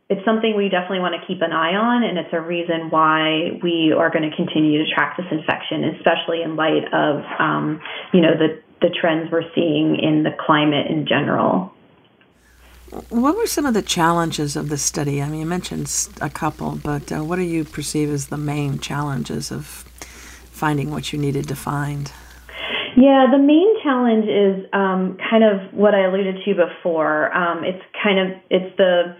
it's 0.09 0.23
something 0.23 0.55
we 0.55 0.69
definitely 0.69 1.03
want 1.03 1.19
to 1.19 1.27
keep 1.27 1.41
an 1.41 1.51
eye 1.51 1.75
on, 1.75 2.03
and 2.03 2.17
it's 2.17 2.31
a 2.31 2.39
reason 2.39 2.87
why 2.89 3.59
we 3.61 3.91
are 3.91 4.09
going 4.09 4.23
to 4.23 4.35
continue 4.35 4.79
to 4.79 4.87
track 4.95 5.17
this 5.17 5.27
infection, 5.29 5.83
especially 5.99 6.41
in 6.41 6.55
light 6.55 6.87
of 6.93 7.23
um, 7.39 7.81
you 8.13 8.21
know 8.21 8.31
the 8.31 8.63
the 8.81 8.89
trends 8.89 9.31
we're 9.31 9.49
seeing 9.55 9.97
in 9.99 10.23
the 10.23 10.35
climate 10.45 10.87
in 10.87 11.07
general. 11.07 11.73
What 13.09 13.35
were 13.35 13.47
some 13.47 13.65
of 13.65 13.73
the 13.73 13.81
challenges 13.81 14.55
of 14.55 14.69
the 14.69 14.77
study? 14.77 15.21
I 15.21 15.27
mean, 15.27 15.41
you 15.41 15.45
mentioned 15.45 15.91
a 16.21 16.29
couple, 16.29 16.79
but 16.81 17.11
uh, 17.11 17.23
what 17.23 17.35
do 17.35 17.41
you 17.41 17.65
perceive 17.65 18.09
as 18.09 18.27
the 18.27 18.37
main 18.37 18.79
challenges 18.79 19.51
of 19.51 19.65
finding 20.51 20.89
what 20.89 21.11
you 21.11 21.19
needed 21.19 21.47
to 21.49 21.55
find? 21.55 22.11
Yeah, 22.95 23.27
the 23.29 23.37
main 23.37 23.75
challenge 23.83 24.25
is 24.25 24.65
um, 24.73 25.17
kind 25.29 25.43
of 25.43 25.71
what 25.71 25.93
I 25.93 26.05
alluded 26.05 26.37
to 26.45 26.55
before. 26.55 27.31
Um, 27.35 27.63
it's 27.63 27.83
kind 28.01 28.19
of 28.19 28.39
it's 28.49 28.75
the 28.77 29.15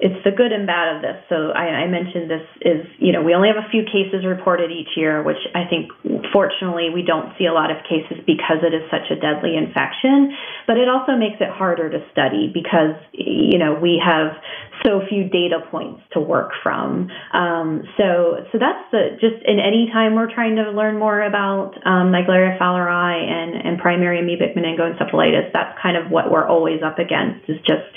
it's 0.00 0.16
the 0.24 0.32
good 0.32 0.50
and 0.50 0.66
bad 0.66 0.96
of 0.96 1.02
this. 1.04 1.20
So 1.28 1.52
I, 1.52 1.84
I, 1.84 1.86
mentioned 1.86 2.32
this 2.32 2.48
is, 2.64 2.88
you 2.98 3.12
know, 3.12 3.20
we 3.20 3.34
only 3.36 3.52
have 3.52 3.60
a 3.60 3.68
few 3.68 3.84
cases 3.84 4.24
reported 4.24 4.72
each 4.72 4.96
year, 4.96 5.22
which 5.22 5.40
I 5.54 5.68
think 5.68 5.92
fortunately 6.32 6.88
we 6.88 7.04
don't 7.04 7.36
see 7.36 7.44
a 7.44 7.52
lot 7.52 7.70
of 7.70 7.84
cases 7.84 8.24
because 8.24 8.64
it 8.64 8.72
is 8.72 8.88
such 8.88 9.12
a 9.12 9.20
deadly 9.20 9.60
infection. 9.60 10.32
But 10.66 10.80
it 10.80 10.88
also 10.88 11.20
makes 11.20 11.36
it 11.44 11.52
harder 11.52 11.92
to 11.92 12.00
study 12.12 12.48
because, 12.48 12.96
you 13.12 13.58
know, 13.60 13.76
we 13.76 14.00
have 14.00 14.40
so 14.80 15.04
few 15.08 15.28
data 15.28 15.60
points 15.70 16.00
to 16.12 16.20
work 16.20 16.52
from. 16.62 17.12
Um, 17.36 17.84
so, 18.00 18.40
so 18.52 18.56
that's 18.56 18.80
the 18.92 19.20
just 19.20 19.44
in 19.44 19.60
any 19.60 19.92
time 19.92 20.16
we're 20.16 20.32
trying 20.32 20.56
to 20.56 20.72
learn 20.72 20.98
more 20.98 21.20
about 21.20 21.76
um, 21.84 22.08
Naegleria 22.08 22.56
fowleri 22.56 23.20
and, 23.20 23.52
and 23.52 23.78
primary 23.78 24.24
amoebic 24.24 24.56
meningoencephalitis. 24.56 25.52
That's 25.52 25.76
kind 25.82 25.96
of 25.96 26.10
what 26.10 26.30
we're 26.30 26.48
always 26.48 26.80
up 26.80 26.98
against 26.98 27.44
is 27.48 27.58
just 27.68 27.92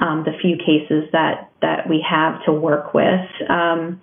um, 0.00 0.22
the 0.24 0.38
few 0.40 0.56
cases 0.56 1.10
that 1.10 1.47
that 1.60 1.88
we 1.88 2.04
have 2.08 2.44
to 2.46 2.52
work 2.52 2.94
with. 2.94 3.26
Um, 3.48 4.00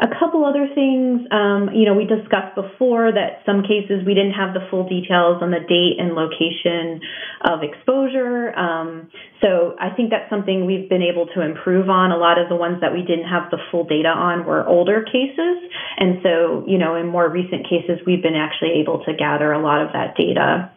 a 0.00 0.08
couple 0.18 0.44
other 0.44 0.68
things, 0.74 1.22
um, 1.30 1.70
you 1.72 1.86
know, 1.86 1.94
we 1.94 2.04
discussed 2.04 2.54
before 2.54 3.12
that 3.12 3.46
some 3.46 3.62
cases 3.62 4.02
we 4.04 4.12
didn't 4.12 4.34
have 4.34 4.52
the 4.52 4.66
full 4.70 4.88
details 4.88 5.40
on 5.40 5.50
the 5.50 5.62
date 5.62 5.96
and 6.02 6.12
location 6.18 7.00
of 7.46 7.62
exposure. 7.62 8.50
Um, 8.58 9.08
so 9.40 9.76
I 9.78 9.94
think 9.94 10.10
that's 10.10 10.28
something 10.28 10.66
we've 10.66 10.88
been 10.88 11.02
able 11.02 11.26
to 11.34 11.42
improve 11.42 11.88
on. 11.88 12.10
A 12.10 12.18
lot 12.18 12.38
of 12.40 12.48
the 12.48 12.56
ones 12.56 12.80
that 12.80 12.92
we 12.92 13.02
didn't 13.02 13.30
have 13.30 13.50
the 13.50 13.58
full 13.70 13.84
data 13.84 14.10
on 14.10 14.44
were 14.44 14.66
older 14.66 15.04
cases. 15.04 15.62
And 15.96 16.18
so, 16.22 16.64
you 16.66 16.78
know, 16.78 16.96
in 16.96 17.06
more 17.06 17.28
recent 17.28 17.64
cases, 17.64 18.02
we've 18.06 18.22
been 18.22 18.36
actually 18.36 18.82
able 18.82 19.04
to 19.04 19.14
gather 19.14 19.52
a 19.52 19.62
lot 19.62 19.80
of 19.80 19.92
that 19.92 20.16
data. 20.18 20.73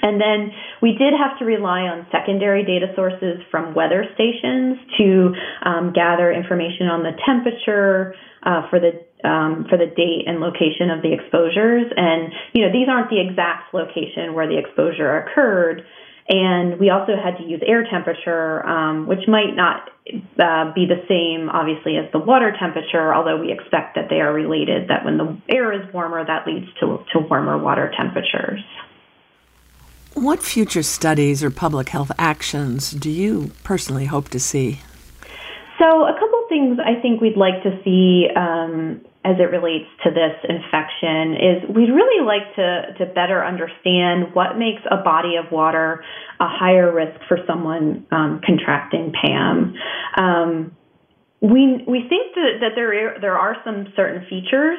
And 0.00 0.20
then 0.20 0.52
we 0.80 0.92
did 0.92 1.12
have 1.12 1.38
to 1.38 1.44
rely 1.44 1.82
on 1.90 2.06
secondary 2.10 2.64
data 2.64 2.92
sources 2.96 3.42
from 3.50 3.74
weather 3.74 4.04
stations 4.14 4.78
to 4.98 5.34
um, 5.64 5.92
gather 5.92 6.32
information 6.32 6.88
on 6.88 7.02
the 7.02 7.12
temperature 7.26 8.14
uh, 8.42 8.68
for 8.70 8.80
the 8.80 9.04
um, 9.22 9.66
for 9.70 9.78
the 9.78 9.86
date 9.86 10.26
and 10.26 10.40
location 10.40 10.90
of 10.90 11.02
the 11.02 11.12
exposures. 11.14 11.86
And 11.94 12.32
you 12.52 12.66
know 12.66 12.72
these 12.72 12.88
aren't 12.88 13.10
the 13.10 13.20
exact 13.20 13.74
location 13.74 14.34
where 14.34 14.48
the 14.48 14.58
exposure 14.58 15.18
occurred. 15.18 15.84
And 16.28 16.78
we 16.78 16.88
also 16.88 17.12
had 17.18 17.36
to 17.38 17.44
use 17.44 17.60
air 17.66 17.84
temperature, 17.90 18.64
um, 18.64 19.06
which 19.06 19.26
might 19.26 19.54
not 19.56 19.90
uh, 20.38 20.72
be 20.72 20.86
the 20.86 21.02
same, 21.10 21.50
obviously, 21.50 21.96
as 21.98 22.10
the 22.12 22.18
water 22.18 22.54
temperature, 22.58 23.12
although 23.14 23.38
we 23.38 23.52
expect 23.52 23.96
that 23.96 24.06
they 24.08 24.20
are 24.20 24.32
related, 24.32 24.88
that 24.88 25.04
when 25.04 25.18
the 25.18 25.36
air 25.50 25.72
is 25.72 25.82
warmer, 25.92 26.24
that 26.24 26.46
leads 26.46 26.66
to, 26.80 27.04
to 27.12 27.18
warmer 27.28 27.58
water 27.58 27.92
temperatures. 27.96 28.60
What 30.14 30.42
future 30.42 30.82
studies 30.82 31.42
or 31.42 31.50
public 31.50 31.88
health 31.88 32.12
actions 32.18 32.90
do 32.90 33.10
you 33.10 33.50
personally 33.64 34.04
hope 34.04 34.28
to 34.30 34.38
see? 34.38 34.80
So, 35.78 36.04
a 36.04 36.12
couple 36.12 36.44
things 36.48 36.78
I 36.78 37.00
think 37.00 37.20
we'd 37.20 37.36
like 37.36 37.62
to 37.62 37.80
see 37.82 38.28
um, 38.36 39.00
as 39.24 39.36
it 39.38 39.50
relates 39.50 39.88
to 40.04 40.10
this 40.10 40.36
infection 40.46 41.34
is 41.34 41.74
we'd 41.74 41.90
really 41.90 42.24
like 42.24 42.54
to, 42.56 42.94
to 42.98 43.12
better 43.14 43.42
understand 43.44 44.34
what 44.34 44.58
makes 44.58 44.82
a 44.90 45.02
body 45.02 45.36
of 45.36 45.50
water 45.50 46.04
a 46.40 46.46
higher 46.46 46.92
risk 46.92 47.18
for 47.26 47.38
someone 47.46 48.06
um, 48.10 48.40
contracting 48.44 49.12
PAM. 49.12 49.74
Um, 50.16 50.76
we, 51.40 51.82
we 51.88 52.04
think 52.08 52.34
that, 52.34 52.60
that 52.60 52.72
there, 52.74 53.18
there 53.20 53.38
are 53.38 53.56
some 53.64 53.92
certain 53.96 54.26
features 54.28 54.78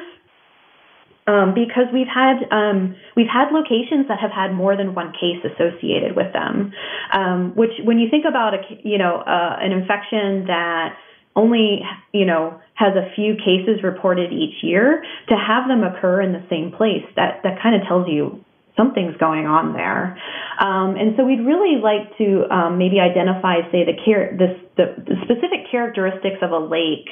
um, 1.26 1.54
because 1.54 1.88
we've 1.92 2.10
had 2.10 2.44
um, 2.50 2.96
we've 3.16 3.30
had 3.32 3.52
locations 3.52 4.08
that 4.08 4.20
have 4.20 4.30
had 4.30 4.52
more 4.52 4.76
than 4.76 4.94
one 4.94 5.12
case 5.12 5.40
associated 5.44 6.16
with 6.16 6.32
them. 6.32 6.72
Um, 7.12 7.52
which, 7.56 7.72
when 7.82 7.98
you 7.98 8.08
think 8.10 8.24
about 8.28 8.54
a 8.54 8.60
you 8.82 8.98
know 8.98 9.16
uh, 9.16 9.56
an 9.60 9.72
infection 9.72 10.46
that 10.46 10.96
only 11.34 11.80
you 12.12 12.24
know 12.24 12.60
has 12.74 12.92
a 12.94 13.14
few 13.14 13.36
cases 13.36 13.82
reported 13.82 14.32
each 14.32 14.62
year, 14.62 15.02
to 15.28 15.34
have 15.34 15.68
them 15.68 15.82
occur 15.82 16.20
in 16.20 16.32
the 16.32 16.44
same 16.50 16.72
place 16.76 17.04
that 17.16 17.40
that 17.42 17.62
kind 17.62 17.80
of 17.80 17.86
tells 17.88 18.08
you 18.08 18.44
something's 18.76 19.16
going 19.16 19.46
on 19.46 19.72
there. 19.72 20.18
Um, 20.58 20.96
and 20.96 21.14
so 21.16 21.24
we'd 21.24 21.42
really 21.42 21.78
like 21.78 22.16
to 22.18 22.46
um, 22.50 22.78
maybe 22.78 22.98
identify, 22.98 23.62
say, 23.70 23.86
the, 23.86 23.94
char- 24.04 24.34
the, 24.34 24.58
the, 24.76 24.86
the, 24.98 25.16
specific 25.22 25.70
characteristics 25.70 26.42
of 26.42 26.50
a 26.50 26.58
lake 26.58 27.06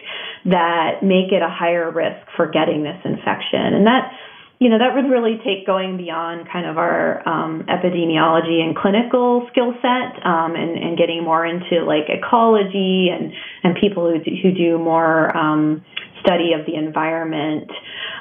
that 0.47 1.03
make 1.03 1.31
it 1.31 1.43
a 1.43 1.51
higher 1.51 1.91
risk 1.91 2.27
for 2.37 2.51
getting 2.51 2.83
this 2.83 2.99
infection. 3.05 3.63
And 3.63 3.87
that, 3.87 4.11
you 4.59 4.71
know, 4.71 4.79
that 4.79 4.95
would 4.95 5.11
really 5.11 5.39
take 5.43 5.67
going 5.67 5.97
beyond 5.97 6.47
kind 6.51 6.67
of 6.67 6.79
our 6.79 7.27
um, 7.29 7.67
epidemiology 7.67 8.63
and 8.63 8.77
clinical 8.77 9.47
skill 9.51 9.75
set 9.83 10.23
um, 10.27 10.55
and, 10.55 10.79
and 10.79 10.99
getting 10.99 11.23
more 11.23 11.47
into 11.47 11.83
like 11.87 12.07
ecology 12.07 13.11
and, 13.11 13.33
and 13.63 13.75
people 13.81 14.11
who 14.11 14.19
do, 14.23 14.31
who 14.43 14.55
do 14.55 14.79
more 14.79 15.37
um, 15.37 15.85
study 16.23 16.53
of 16.59 16.65
the 16.67 16.75
environment. 16.75 17.71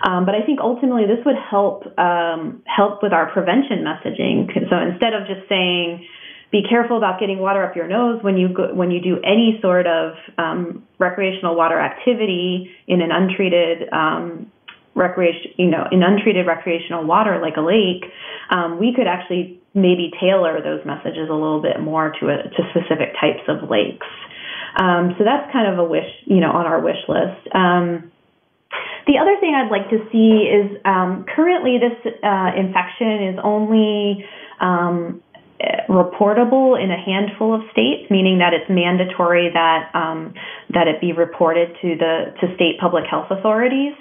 Um, 0.04 0.26
but 0.26 0.36
I 0.36 0.42
think 0.46 0.60
ultimately 0.60 1.06
this 1.06 1.24
would 1.26 1.38
help 1.38 1.86
um, 1.98 2.64
help 2.66 3.04
with 3.04 3.14
our 3.14 3.32
prevention 3.32 3.86
messaging. 3.86 4.50
So 4.70 4.76
instead 4.78 5.14
of 5.14 5.28
just 5.28 5.48
saying, 5.48 6.06
be 6.52 6.64
careful 6.68 6.98
about 6.98 7.20
getting 7.20 7.40
water 7.40 7.64
up 7.64 7.76
your 7.76 7.88
nose 7.88 8.22
when 8.22 8.36
you 8.36 8.50
go, 8.50 8.74
when 8.74 8.92
you 8.92 9.00
do 9.00 9.18
any 9.24 9.60
sort 9.62 9.88
of 9.88 10.14
um, 10.38 10.84
recreational 11.00 11.56
water 11.56 11.80
activity 11.80 12.72
in 12.88 13.02
an 13.02 13.12
untreated 13.12 13.88
um, 13.94 14.52
recreation, 14.94 15.52
you 15.58 15.70
know, 15.70 15.86
in 15.92 16.04
untreated 16.04 16.46
recreational 16.46 17.06
water 17.06 17.40
like 17.42 17.56
a 17.56 17.62
lake, 17.62 18.04
um, 18.50 18.80
we 18.80 18.94
could 18.94 19.08
actually 19.08 19.62
maybe 19.74 20.12
tailor 20.20 20.62
those 20.62 20.86
messages 20.86 21.30
a 21.30 21.34
little 21.34 21.62
bit 21.62 21.80
more 21.80 22.12
to 22.20 22.28
a, 22.28 22.44
to 22.44 22.62
specific 22.72 23.16
types 23.16 23.48
of 23.48 23.70
lakes. 23.70 24.08
Um, 24.78 25.16
so 25.18 25.24
that's 25.24 25.52
kind 25.52 25.72
of 25.72 25.80
a 25.80 25.84
wish, 25.84 26.10
you 26.26 26.40
know, 26.40 26.52
on 26.52 26.66
our 26.66 26.82
wish 26.82 27.02
list. 27.08 27.48
Um, 27.54 28.12
the 29.08 29.18
other 29.18 29.36
thing 29.40 29.56
I'd 29.56 29.72
like 29.72 29.90
to 29.90 30.00
see 30.12 30.48
is 30.48 30.78
um, 30.86 31.26
currently 31.36 31.78
this 31.80 32.14
uh, 32.24 32.52
infection 32.56 33.34
is 33.34 33.40
only 33.44 34.26
um, 34.62 35.22
reportable 35.90 36.82
in 36.82 36.92
a 36.92 36.98
handful 36.98 37.54
of 37.54 37.62
states, 37.72 38.10
meaning 38.10 38.40
that 38.40 38.54
it's 38.54 38.70
mandatory 38.70 39.50
that 39.54 39.92
um, 39.94 40.34
that 40.74 40.88
it 40.88 41.02
be 41.02 41.14
reported 41.14 41.70
to 41.82 41.96
the 41.98 42.34
to 42.40 42.56
state 42.56 42.80
public 42.80 43.06
health 43.10 43.28
authorities. 43.30 43.94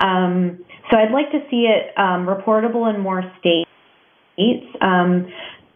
Um, 0.00 0.64
so 0.90 0.98
I'd 0.98 1.12
like 1.12 1.30
to 1.32 1.40
see 1.50 1.68
it 1.68 1.96
um, 1.98 2.26
reportable 2.26 2.92
in 2.92 3.00
more 3.00 3.22
states. 3.40 3.68
Um, 4.80 5.26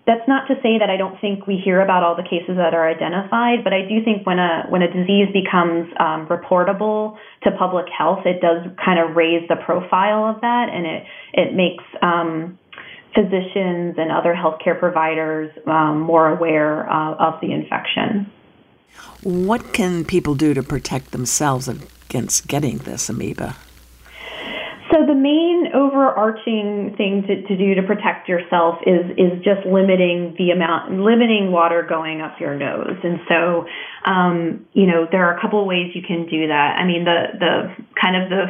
that's 0.09 0.27
not 0.27 0.49
to 0.49 0.55
say 0.63 0.79
that 0.81 0.89
I 0.89 0.97
don't 0.97 1.21
think 1.21 1.47
we 1.47 1.61
hear 1.63 1.83
about 1.83 2.03
all 2.03 2.17
the 2.17 2.23
cases 2.23 2.57
that 2.57 2.73
are 2.73 2.89
identified, 2.89 3.63
but 3.63 3.75
I 3.75 3.83
do 3.87 4.03
think 4.03 4.27
when 4.27 4.39
a 4.39 4.65
when 4.71 4.81
a 4.81 4.89
disease 4.89 5.29
becomes 5.35 5.93
um, 6.01 6.27
reportable 6.27 7.19
to 7.45 7.51
public 7.59 7.85
health, 7.93 8.25
it 8.25 8.41
does 8.41 8.65
kind 8.83 8.99
of 8.99 9.15
raise 9.15 9.47
the 9.49 9.57
profile 9.57 10.25
of 10.25 10.41
that, 10.41 10.71
and 10.73 10.87
it 10.87 11.05
it 11.35 11.55
makes 11.55 11.85
um, 12.01 12.59
physicians 13.15 13.97
and 13.99 14.11
other 14.11 14.33
healthcare 14.33 14.79
providers 14.81 15.53
um, 15.67 16.01
more 16.01 16.31
aware 16.31 16.89
uh, 16.91 17.15
of 17.17 17.39
the 17.43 17.53
infection. 17.53 18.33
What 19.23 19.75
can 19.75 20.07
people 20.07 20.35
do 20.35 20.55
to 20.55 20.63
protect 20.63 21.11
themselves 21.11 21.69
against 21.69 22.49
getting 22.49 22.79
this 22.79 23.11
amoeba? 23.11 23.57
So 24.91 25.05
the 25.05 25.15
main 25.15 25.69
overarching 25.75 26.95
thing 26.97 27.23
to, 27.29 27.43
to 27.43 27.57
do 27.57 27.75
to 27.75 27.83
protect 27.83 28.29
yourself 28.29 28.77
is 28.87 29.05
is 29.19 29.45
just 29.45 29.67
limiting 29.67 30.35
the 30.39 30.51
amount, 30.51 30.93
limiting 30.93 31.53
water 31.53 31.85
going 31.87 32.23
up 32.23 32.41
your 32.41 32.55
nose. 32.55 32.97
And 33.03 33.21
so, 33.29 33.67
um, 34.05 34.67
you 34.73 34.87
know, 34.87 35.07
there 35.11 35.27
are 35.27 35.37
a 35.37 35.41
couple 35.41 35.67
ways 35.67 35.93
you 35.95 36.01
can 36.01 36.27
do 36.27 36.49
that. 36.49 36.77
I 36.81 36.87
mean, 36.87 37.05
the 37.05 37.37
the 37.39 37.53
kind 38.01 38.17
of 38.17 38.31
the 38.31 38.45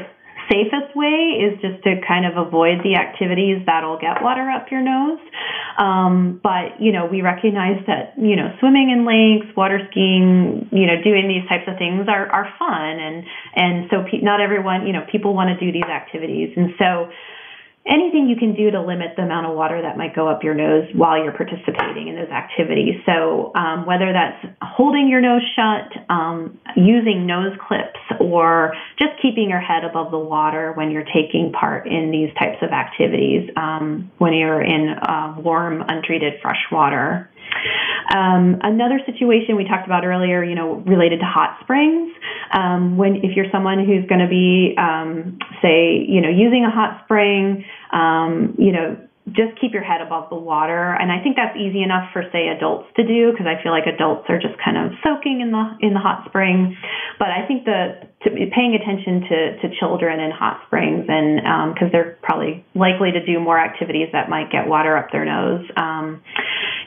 safest 0.50 0.96
way 0.96 1.38
is 1.40 1.61
just 1.61 1.82
to 1.84 2.00
kind 2.06 2.26
of 2.26 2.37
avoid 2.37 2.82
the 2.82 2.96
activities 2.96 3.62
that'll 3.66 3.98
get 3.98 4.22
water 4.22 4.50
up 4.50 4.70
your 4.70 4.82
nose. 4.82 5.20
Um, 5.78 6.40
but, 6.42 6.80
you 6.80 6.90
know, 6.90 7.06
we 7.06 7.22
recognize 7.22 7.84
that, 7.87 8.14
you 8.18 8.34
know, 8.34 8.52
swimming 8.58 8.90
in 8.90 9.06
lakes, 9.06 9.54
water 9.56 9.80
skiing, 9.90 10.68
you 10.72 10.87
know, 10.87 11.02
doing 11.02 11.28
these 11.28 11.48
types 11.48 11.68
of 11.68 11.78
things 11.78 12.08
are, 12.08 12.26
are 12.28 12.48
fun. 12.58 12.98
And, 12.98 13.24
and 13.54 13.90
so 13.90 14.04
pe- 14.11 14.22
not 14.22 14.40
everyone, 14.40 14.87
you 14.87 14.92
know, 14.92 15.06
people 15.11 15.34
want 15.34 15.50
to 15.52 15.64
do 15.64 15.70
these 15.70 15.88
activities. 15.88 16.50
And 16.56 16.70
so, 16.78 17.11
anything 17.88 18.29
you 18.29 18.37
can 18.37 18.55
do 18.55 18.70
to 18.70 18.81
limit 18.81 19.16
the 19.16 19.22
amount 19.22 19.46
of 19.46 19.57
water 19.57 19.81
that 19.83 19.96
might 19.96 20.14
go 20.14 20.29
up 20.29 20.44
your 20.44 20.55
nose 20.55 20.87
while 20.94 21.22
you're 21.22 21.33
participating 21.33 22.09
in 22.09 22.16
those 22.16 22.29
activities. 22.29 23.01
So, 23.07 23.53
um, 23.55 23.87
whether 23.87 24.12
that's 24.12 24.55
holding 24.62 25.09
your 25.09 25.20
nose 25.20 25.42
shut, 25.57 26.11
um, 26.11 26.59
using 26.77 27.27
nose 27.27 27.57
clips, 27.66 28.01
or 28.20 28.74
just 28.98 29.12
keeping 29.22 29.48
your 29.48 29.61
head 29.61 29.85
above 29.85 30.11
the 30.11 30.18
water 30.18 30.72
when 30.74 30.90
you're 30.90 31.09
taking 31.14 31.53
part 31.53 31.87
in 31.87 32.11
these 32.11 32.33
types 32.38 32.59
of 32.62 32.70
activities, 32.70 33.51
um, 33.57 34.11
when 34.18 34.35
you're 34.35 34.62
in 34.62 34.90
uh, 34.90 35.35
warm, 35.38 35.83
untreated 35.88 36.35
fresh 36.42 36.62
water. 36.70 37.31
Um, 38.14 38.58
another 38.62 39.00
situation 39.04 39.56
we 39.56 39.64
talked 39.64 39.87
about 39.87 40.04
earlier, 40.04 40.42
you 40.42 40.54
know, 40.54 40.76
related 40.87 41.20
to 41.20 41.26
hot 41.26 41.58
springs. 41.62 42.12
Um, 42.52 42.96
when 42.96 43.16
if 43.16 43.37
you're 43.37 43.50
someone 43.52 43.84
who's 43.84 44.06
going 44.08 44.20
to 44.20 44.28
be, 44.28 44.74
um, 44.78 45.38
say, 45.61 46.04
you 46.08 46.20
know, 46.20 46.30
using 46.30 46.64
a 46.64 46.70
hot 46.70 47.04
spring, 47.04 47.64
um, 47.92 48.54
you 48.58 48.72
know, 48.72 48.96
just 49.34 49.58
keep 49.60 49.72
your 49.72 49.82
head 49.82 50.00
above 50.00 50.30
the 50.30 50.36
water. 50.38 50.94
And 50.94 51.10
I 51.12 51.22
think 51.22 51.36
that's 51.36 51.56
easy 51.56 51.82
enough 51.82 52.12
for 52.12 52.22
say 52.32 52.48
adults 52.48 52.88
to 52.96 53.06
do 53.06 53.32
because 53.32 53.46
I 53.46 53.62
feel 53.62 53.72
like 53.72 53.86
adults 53.86 54.26
are 54.28 54.38
just 54.38 54.54
kind 54.62 54.76
of 54.76 54.92
soaking 55.02 55.40
in 55.40 55.50
the 55.50 55.64
in 55.80 55.94
the 55.94 56.00
hot 56.00 56.24
spring. 56.28 56.76
But 57.18 57.28
I 57.28 57.46
think 57.46 57.64
the 57.64 58.08
to 58.24 58.30
be 58.30 58.50
paying 58.50 58.74
attention 58.74 59.28
to 59.28 59.38
to 59.62 59.66
children 59.78 60.20
in 60.20 60.30
hot 60.30 60.62
springs 60.66 61.06
and 61.08 61.74
because 61.74 61.88
um, 61.88 61.92
they're 61.92 62.18
probably 62.22 62.64
likely 62.74 63.12
to 63.12 63.24
do 63.24 63.40
more 63.40 63.58
activities 63.58 64.08
that 64.12 64.28
might 64.28 64.50
get 64.50 64.66
water 64.66 64.96
up 64.96 65.12
their 65.12 65.24
nose. 65.24 65.64
Um, 65.76 66.22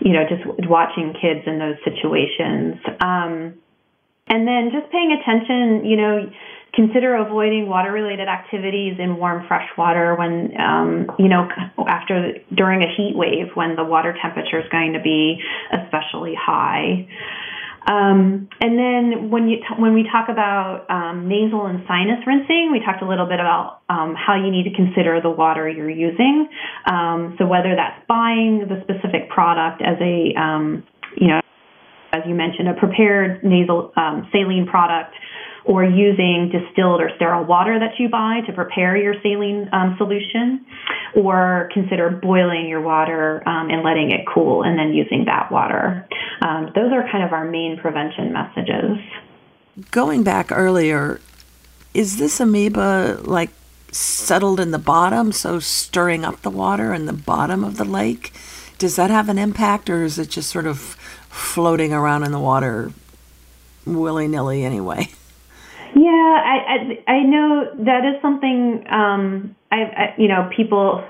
you 0.01 0.13
know, 0.13 0.23
just 0.27 0.43
watching 0.67 1.13
kids 1.13 1.45
in 1.45 1.59
those 1.59 1.77
situations. 1.85 2.81
Um, 2.99 3.61
and 4.27 4.47
then 4.47 4.71
just 4.71 4.91
paying 4.91 5.11
attention, 5.11 5.85
you 5.85 5.97
know, 5.97 6.31
consider 6.73 7.15
avoiding 7.15 7.67
water 7.67 7.91
related 7.91 8.27
activities 8.27 8.95
in 8.99 9.17
warm 9.17 9.45
fresh 9.47 9.67
water 9.77 10.15
when 10.15 10.51
um, 10.59 11.07
you 11.19 11.27
know 11.27 11.47
after 11.87 12.33
during 12.55 12.81
a 12.81 12.87
heat 12.95 13.13
wave 13.15 13.47
when 13.55 13.75
the 13.75 13.83
water 13.83 14.15
temperature 14.21 14.59
is 14.59 14.65
going 14.71 14.93
to 14.93 15.01
be 15.01 15.37
especially 15.71 16.33
high 16.33 17.07
um, 17.87 18.47
and 18.61 18.77
then 18.77 19.31
when 19.31 19.47
you 19.47 19.57
t- 19.57 19.81
when 19.81 19.93
we 19.93 20.03
talk 20.03 20.29
about 20.29 20.85
um, 20.89 21.27
nasal 21.27 21.65
and 21.65 21.81
sinus 21.87 22.21
rinsing, 22.27 22.69
we 22.71 22.79
talked 22.79 23.01
a 23.01 23.07
little 23.07 23.25
bit 23.25 23.39
about 23.39 23.81
um, 23.89 24.13
how 24.13 24.35
you 24.35 24.51
need 24.51 24.69
to 24.69 24.75
consider 24.75 25.19
the 25.19 25.31
water 25.31 25.67
you're 25.67 25.89
using. 25.89 26.47
Um, 26.85 27.35
so 27.39 27.47
whether 27.47 27.75
that's 27.75 28.05
buying 28.07 28.69
the 28.69 28.85
specific 28.85 29.29
product 29.29 29.81
as 29.81 29.97
a 29.99 30.39
um, 30.39 30.83
you 31.17 31.27
know 31.27 31.41
as 32.13 32.21
you 32.27 32.35
mentioned, 32.35 32.67
a 32.67 32.73
prepared 32.73 33.43
nasal 33.43 33.91
um, 33.95 34.27
saline 34.31 34.67
product 34.69 35.15
or 35.65 35.83
using 35.83 36.51
distilled 36.51 37.01
or 37.01 37.11
sterile 37.15 37.45
water 37.45 37.79
that 37.79 37.99
you 37.99 38.09
buy 38.09 38.41
to 38.47 38.53
prepare 38.53 38.97
your 38.97 39.15
saline 39.21 39.69
um, 39.71 39.95
solution, 39.97 40.65
or 41.15 41.69
consider 41.73 42.09
boiling 42.09 42.67
your 42.67 42.81
water 42.81 43.47
um, 43.47 43.69
and 43.69 43.83
letting 43.83 44.11
it 44.11 44.21
cool 44.33 44.63
and 44.63 44.77
then 44.77 44.93
using 44.93 45.25
that 45.25 45.51
water. 45.51 46.07
Um, 46.41 46.71
those 46.73 46.91
are 46.91 47.07
kind 47.11 47.23
of 47.23 47.33
our 47.33 47.45
main 47.45 47.77
prevention 47.77 48.33
messages. 48.33 48.97
Going 49.91 50.23
back 50.23 50.51
earlier, 50.51 51.21
is 51.93 52.17
this 52.17 52.39
amoeba 52.39 53.19
like 53.23 53.51
settled 53.91 54.59
in 54.59 54.71
the 54.71 54.79
bottom, 54.79 55.31
so 55.31 55.59
stirring 55.59 56.23
up 56.23 56.41
the 56.41 56.49
water 56.49 56.93
in 56.93 57.05
the 57.05 57.13
bottom 57.13 57.63
of 57.63 57.77
the 57.77 57.85
lake? 57.85 58.33
Does 58.77 58.95
that 58.95 59.09
have 59.09 59.29
an 59.29 59.37
impact, 59.37 59.89
or 59.89 60.03
is 60.03 60.17
it 60.17 60.29
just 60.29 60.49
sort 60.49 60.65
of 60.65 60.79
floating 61.29 61.93
around 61.93 62.23
in 62.23 62.31
the 62.31 62.39
water 62.39 62.91
willy 63.85 64.27
nilly 64.27 64.63
anyway? 64.63 65.09
Yeah, 65.95 66.07
I, 66.07 67.03
I, 67.07 67.11
I 67.11 67.23
know 67.23 67.65
that 67.85 68.05
is 68.05 68.21
something. 68.21 68.85
Um, 68.89 69.55
I, 69.71 69.75
I 69.75 70.05
you 70.17 70.27
know 70.27 70.49
people 70.55 71.03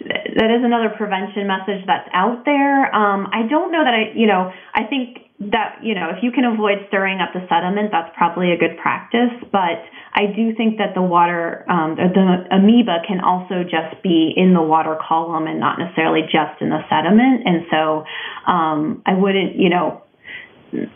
that 0.00 0.50
is 0.50 0.64
another 0.64 0.90
prevention 0.96 1.46
message 1.46 1.84
that's 1.86 2.08
out 2.14 2.44
there. 2.44 2.94
Um, 2.94 3.28
I 3.32 3.46
don't 3.48 3.70
know 3.70 3.84
that 3.84 3.94
I 3.94 4.16
you 4.16 4.26
know 4.26 4.50
I 4.74 4.84
think 4.84 5.18
that 5.52 5.80
you 5.82 5.94
know 5.94 6.08
if 6.10 6.22
you 6.22 6.32
can 6.32 6.44
avoid 6.44 6.78
stirring 6.88 7.20
up 7.20 7.34
the 7.34 7.44
sediment, 7.48 7.90
that's 7.92 8.08
probably 8.16 8.52
a 8.52 8.56
good 8.56 8.78
practice. 8.80 9.36
But 9.52 9.84
I 10.14 10.32
do 10.34 10.54
think 10.56 10.78
that 10.78 10.94
the 10.94 11.02
water, 11.02 11.64
um, 11.68 11.96
the 11.96 12.48
amoeba 12.50 13.04
can 13.06 13.20
also 13.20 13.64
just 13.64 14.02
be 14.02 14.32
in 14.36 14.54
the 14.54 14.62
water 14.62 14.96
column 14.96 15.46
and 15.46 15.60
not 15.60 15.78
necessarily 15.78 16.22
just 16.22 16.60
in 16.60 16.70
the 16.70 16.80
sediment. 16.88 17.44
And 17.44 17.66
so 17.70 18.04
um, 18.50 19.02
I 19.04 19.12
wouldn't 19.12 19.56
you 19.56 19.68
know 19.68 20.02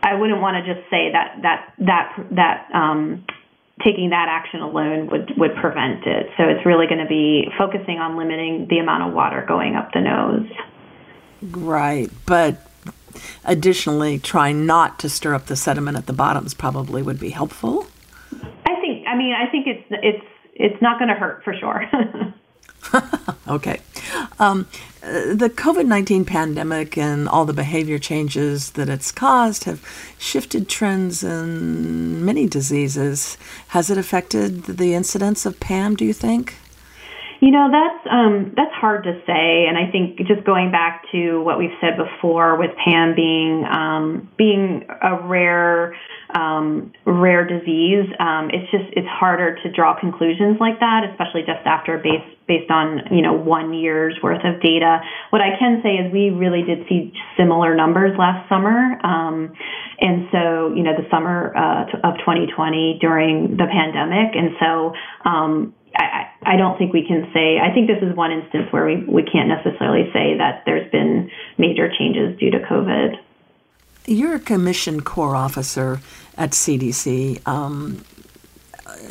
I 0.02 0.14
wouldn't 0.14 0.40
want 0.40 0.64
to 0.64 0.74
just 0.74 0.88
say 0.90 1.12
that 1.12 1.38
that 1.42 1.74
that 1.78 2.26
that 2.32 2.68
um, 2.74 3.24
taking 3.84 4.10
that 4.10 4.28
action 4.28 4.60
alone 4.60 5.08
would 5.10 5.32
would 5.36 5.54
prevent 5.56 6.06
it. 6.06 6.30
So 6.36 6.44
it's 6.44 6.64
really 6.64 6.86
going 6.86 7.00
to 7.00 7.08
be 7.08 7.48
focusing 7.58 7.98
on 7.98 8.16
limiting 8.16 8.66
the 8.68 8.78
amount 8.78 9.08
of 9.08 9.14
water 9.14 9.44
going 9.46 9.76
up 9.76 9.92
the 9.92 10.00
nose. 10.00 10.48
Right, 11.42 12.10
but 12.24 12.70
additionally, 13.44 14.18
trying 14.18 14.64
not 14.66 14.98
to 15.00 15.08
stir 15.08 15.34
up 15.34 15.46
the 15.46 15.56
sediment 15.56 15.96
at 15.96 16.06
the 16.06 16.12
bottoms 16.12 16.54
probably 16.54 17.02
would 17.02 17.20
be 17.20 17.30
helpful. 17.30 17.86
I 18.32 18.80
think. 18.80 19.06
I 19.06 19.16
mean, 19.16 19.34
I 19.34 19.50
think 19.50 19.66
it's 19.66 19.86
it's 19.90 20.26
it's 20.54 20.80
not 20.82 20.98
going 20.98 21.08
to 21.08 21.14
hurt 21.14 21.44
for 21.44 21.54
sure. 21.54 21.84
okay. 23.48 23.80
Um, 24.38 24.66
the 25.00 25.50
COVID 25.54 25.86
19 25.86 26.24
pandemic 26.24 26.98
and 26.98 27.28
all 27.28 27.44
the 27.44 27.52
behavior 27.52 27.98
changes 27.98 28.72
that 28.72 28.88
it's 28.88 29.12
caused 29.12 29.64
have 29.64 29.84
shifted 30.18 30.68
trends 30.68 31.22
in 31.22 32.24
many 32.24 32.46
diseases. 32.48 33.38
Has 33.68 33.90
it 33.90 33.98
affected 33.98 34.64
the 34.64 34.94
incidence 34.94 35.46
of 35.46 35.60
PAM, 35.60 35.94
do 35.94 36.04
you 36.04 36.12
think? 36.12 36.56
You 37.40 37.50
know, 37.50 37.68
that's 37.70 38.06
um, 38.10 38.52
that's 38.56 38.72
hard 38.72 39.04
to 39.04 39.20
say, 39.26 39.66
and 39.68 39.76
I 39.76 39.90
think 39.90 40.16
just 40.26 40.44
going 40.44 40.70
back 40.70 41.04
to 41.12 41.42
what 41.42 41.58
we've 41.58 41.76
said 41.80 41.96
before 41.98 42.56
with 42.56 42.70
PAM 42.82 43.14
being 43.14 43.64
um, 43.66 44.28
being 44.38 44.86
a 45.02 45.20
rare 45.20 45.94
um, 46.34 46.92
rare 47.04 47.46
disease, 47.46 48.06
um, 48.18 48.50
it's 48.52 48.70
just 48.70 48.84
it's 48.92 49.08
harder 49.08 49.56
to 49.62 49.72
draw 49.72 49.98
conclusions 49.98 50.58
like 50.60 50.80
that, 50.80 51.04
especially 51.10 51.42
just 51.42 51.64
after 51.64 51.98
based 51.98 52.26
based 52.48 52.70
on 52.70 53.02
you 53.10 53.22
know 53.22 53.34
one 53.34 53.74
year's 53.74 54.18
worth 54.22 54.44
of 54.44 54.60
data. 54.60 55.00
What 55.30 55.42
I 55.42 55.58
can 55.58 55.80
say 55.82 56.02
is 56.02 56.12
we 56.12 56.30
really 56.30 56.62
did 56.62 56.86
see 56.88 57.12
similar 57.36 57.74
numbers 57.74 58.16
last 58.18 58.48
summer, 58.48 58.98
um, 59.04 59.52
and 60.00 60.28
so 60.32 60.74
you 60.74 60.82
know 60.82 60.94
the 60.96 61.06
summer 61.10 61.54
uh, 61.56 62.08
of 62.08 62.18
2020 62.20 62.98
during 63.00 63.56
the 63.56 63.66
pandemic, 63.70 64.34
and 64.34 64.50
so 64.58 64.92
um, 65.28 65.74
I, 65.96 66.54
I 66.54 66.56
don't 66.56 66.78
think 66.78 66.92
we 66.92 67.06
can 67.06 67.30
say. 67.32 67.58
I 67.58 67.72
think 67.72 67.88
this 67.88 68.02
is 68.02 68.16
one 68.16 68.32
instance 68.32 68.66
where 68.70 68.86
we, 68.86 69.04
we 69.06 69.22
can't 69.22 69.48
necessarily 69.48 70.10
say 70.12 70.36
that 70.38 70.62
there's 70.66 70.90
been 70.90 71.30
major 71.58 71.88
changes 71.88 72.38
due 72.38 72.50
to 72.50 72.58
COVID. 72.60 73.16
You're 74.06 74.36
a 74.36 74.40
commissioned 74.40 75.04
corps 75.04 75.34
officer 75.34 76.00
at 76.36 76.50
CDC. 76.50 77.46
Um, 77.46 78.04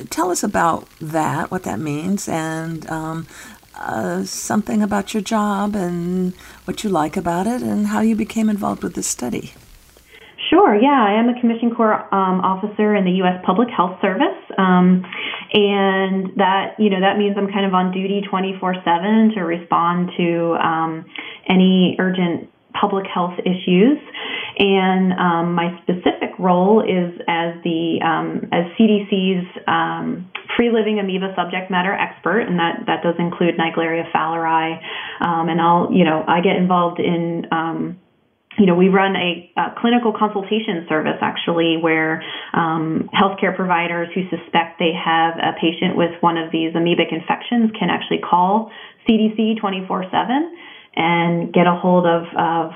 tell 0.09 0.31
us 0.31 0.43
about 0.43 0.87
that, 1.01 1.51
what 1.51 1.63
that 1.63 1.79
means, 1.79 2.29
and 2.29 2.89
um, 2.89 3.27
uh, 3.75 4.23
something 4.23 4.81
about 4.81 5.13
your 5.13 5.21
job 5.21 5.75
and 5.75 6.33
what 6.63 6.83
you 6.83 6.89
like 6.89 7.17
about 7.17 7.45
it, 7.45 7.61
and 7.61 7.87
how 7.87 7.99
you 7.99 8.15
became 8.15 8.49
involved 8.49 8.83
with 8.83 8.93
this 8.95 9.07
study. 9.07 9.53
Sure. 10.49 10.75
Yeah, 10.75 11.03
I 11.03 11.19
am 11.19 11.27
a 11.27 11.39
commissioned 11.41 11.75
corps 11.75 12.07
um, 12.13 12.39
officer 12.41 12.95
in 12.95 13.03
the 13.03 13.11
U.S. 13.23 13.43
Public 13.45 13.67
Health 13.75 13.99
Service, 14.01 14.37
um, 14.57 15.03
and 15.51 16.37
that 16.37 16.75
you 16.77 16.89
know 16.89 17.01
that 17.01 17.17
means 17.17 17.35
I'm 17.37 17.51
kind 17.51 17.65
of 17.65 17.73
on 17.73 17.91
duty 17.91 18.21
24/7 18.31 19.33
to 19.33 19.41
respond 19.41 20.11
to 20.17 20.55
um, 20.55 21.05
any 21.49 21.97
urgent 21.99 22.49
public 22.79 23.05
health 23.07 23.33
issues. 23.39 23.97
And 24.57 25.11
um, 25.19 25.53
my 25.53 25.77
specific 25.83 26.31
role 26.39 26.79
is 26.81 27.19
as 27.27 27.59
the 27.63 27.99
um, 27.99 28.47
as 28.51 28.71
CDC's 28.79 29.47
um, 29.67 30.31
free 30.55 30.71
living 30.71 30.99
amoeba 30.99 31.33
subject 31.35 31.69
matter 31.69 31.91
expert, 31.91 32.41
and 32.41 32.57
that 32.59 32.87
that 32.87 33.03
does 33.03 33.15
include 33.19 33.55
Naegleria 33.57 34.09
fowleri. 34.15 34.79
Um, 35.19 35.49
and 35.49 35.59
I'll 35.59 35.91
you 35.91 36.05
know 36.05 36.23
I 36.27 36.39
get 36.39 36.55
involved 36.55 36.99
in 36.99 37.47
um, 37.51 37.99
you 38.57 38.65
know, 38.65 38.75
we 38.75 38.87
run 38.87 39.15
a, 39.15 39.51
a, 39.57 39.75
clinical 39.79 40.13
consultation 40.13 40.85
service 40.87 41.19
actually 41.21 41.77
where 41.81 42.23
um, 42.53 43.09
healthcare 43.13 43.55
providers 43.55 44.07
who 44.15 44.23
suspect 44.29 44.79
they 44.79 44.93
have 44.95 45.35
a 45.35 45.53
patient 45.59 45.97
with 45.97 46.11
one 46.21 46.37
of 46.37 46.51
these 46.51 46.73
amoebic 46.73 47.11
infections 47.11 47.71
can 47.77 47.89
actually 47.89 48.19
call 48.19 48.71
CDC 49.07 49.59
24 49.59 50.05
7 50.09 50.57
and 50.95 51.53
get 51.53 51.67
a 51.67 51.75
hold 51.75 52.05
of, 52.05 52.23
of 52.37 52.71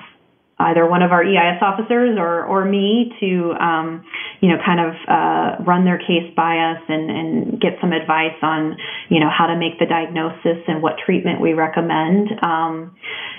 either 0.59 0.85
one 0.85 1.01
of 1.01 1.11
our 1.11 1.23
EIS 1.23 1.61
officers 1.61 2.17
or, 2.19 2.43
or 2.43 2.65
me 2.65 3.13
to, 3.21 3.53
um, 3.59 4.03
you 4.41 4.49
know, 4.49 4.57
kind 4.65 4.79
of 4.79 4.93
uh, 5.07 5.63
run 5.63 5.85
their 5.85 5.97
case 5.97 6.33
by 6.35 6.75
us 6.75 6.81
and, 6.89 7.09
and 7.09 7.61
get 7.61 7.73
some 7.79 7.93
advice 7.93 8.35
on, 8.41 8.75
you 9.09 9.19
know, 9.19 9.29
how 9.29 9.47
to 9.47 9.55
make 9.55 9.79
the 9.79 9.85
diagnosis 9.85 10.59
and 10.67 10.83
what 10.83 10.95
treatment 11.05 11.39
we 11.39 11.53
recommend. 11.53 12.27
Um, 12.43 12.95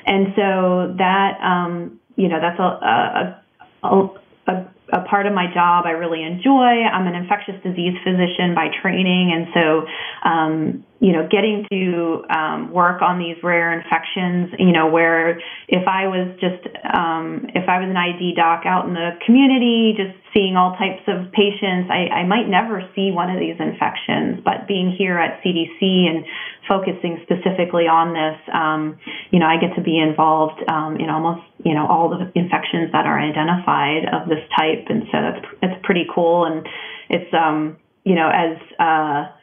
and 0.06 0.28
so 0.34 0.94
that, 0.96 1.36
um, 1.44 2.00
you 2.16 2.28
know, 2.28 2.40
that's 2.40 2.58
a, 2.58 3.42
a, 3.84 4.20
a, 4.48 4.66
a 4.92 5.00
part 5.04 5.26
of 5.26 5.34
my 5.34 5.46
job 5.52 5.84
I 5.86 5.90
really 5.90 6.22
enjoy. 6.22 6.84
I'm 6.88 7.06
an 7.06 7.14
infectious 7.14 7.56
disease 7.62 7.96
physician 8.02 8.54
by 8.54 8.68
training, 8.82 9.32
and 9.32 9.46
so 9.54 10.28
um, 10.28 10.84
you 11.00 11.12
know, 11.16 11.26
getting 11.32 11.64
to 11.72 12.22
um, 12.28 12.70
work 12.70 13.00
on 13.00 13.18
these 13.18 13.40
rare 13.42 13.72
infections, 13.72 14.52
you 14.60 14.70
know, 14.70 14.92
where 14.92 15.40
if 15.66 15.88
I 15.88 16.06
was 16.12 16.28
just, 16.36 16.60
um, 16.84 17.48
if 17.56 17.64
I 17.64 17.80
was 17.80 17.88
an 17.88 17.96
ID 17.96 18.36
doc 18.36 18.68
out 18.68 18.84
in 18.84 18.92
the 18.92 19.16
community, 19.24 19.96
just 19.96 20.12
seeing 20.36 20.60
all 20.60 20.76
types 20.76 21.00
of 21.08 21.32
patients, 21.32 21.88
I, 21.88 22.20
I 22.20 22.28
might 22.28 22.52
never 22.52 22.84
see 22.94 23.16
one 23.16 23.32
of 23.32 23.40
these 23.40 23.56
infections. 23.56 24.44
But 24.44 24.68
being 24.68 24.92
here 24.92 25.16
at 25.16 25.40
CDC 25.40 25.80
and 25.80 26.28
focusing 26.68 27.24
specifically 27.24 27.88
on 27.88 28.12
this, 28.12 28.36
um, 28.52 29.00
you 29.32 29.40
know, 29.40 29.48
I 29.48 29.56
get 29.56 29.72
to 29.80 29.82
be 29.82 29.96
involved 29.96 30.60
um, 30.68 31.00
in 31.00 31.08
almost, 31.08 31.48
you 31.64 31.72
know, 31.72 31.88
all 31.88 32.12
the 32.12 32.28
infections 32.36 32.92
that 32.92 33.08
are 33.08 33.16
identified 33.16 34.04
of 34.04 34.28
this 34.28 34.44
type, 34.52 34.84
and 34.92 35.08
so 35.08 35.16
that's 35.16 35.46
it's 35.64 35.80
pretty 35.80 36.04
cool, 36.12 36.44
and 36.44 36.68
it's, 37.08 37.32
um, 37.32 37.80
you 38.04 38.14
know, 38.14 38.28
as 38.28 38.60
uh, 38.76 39.39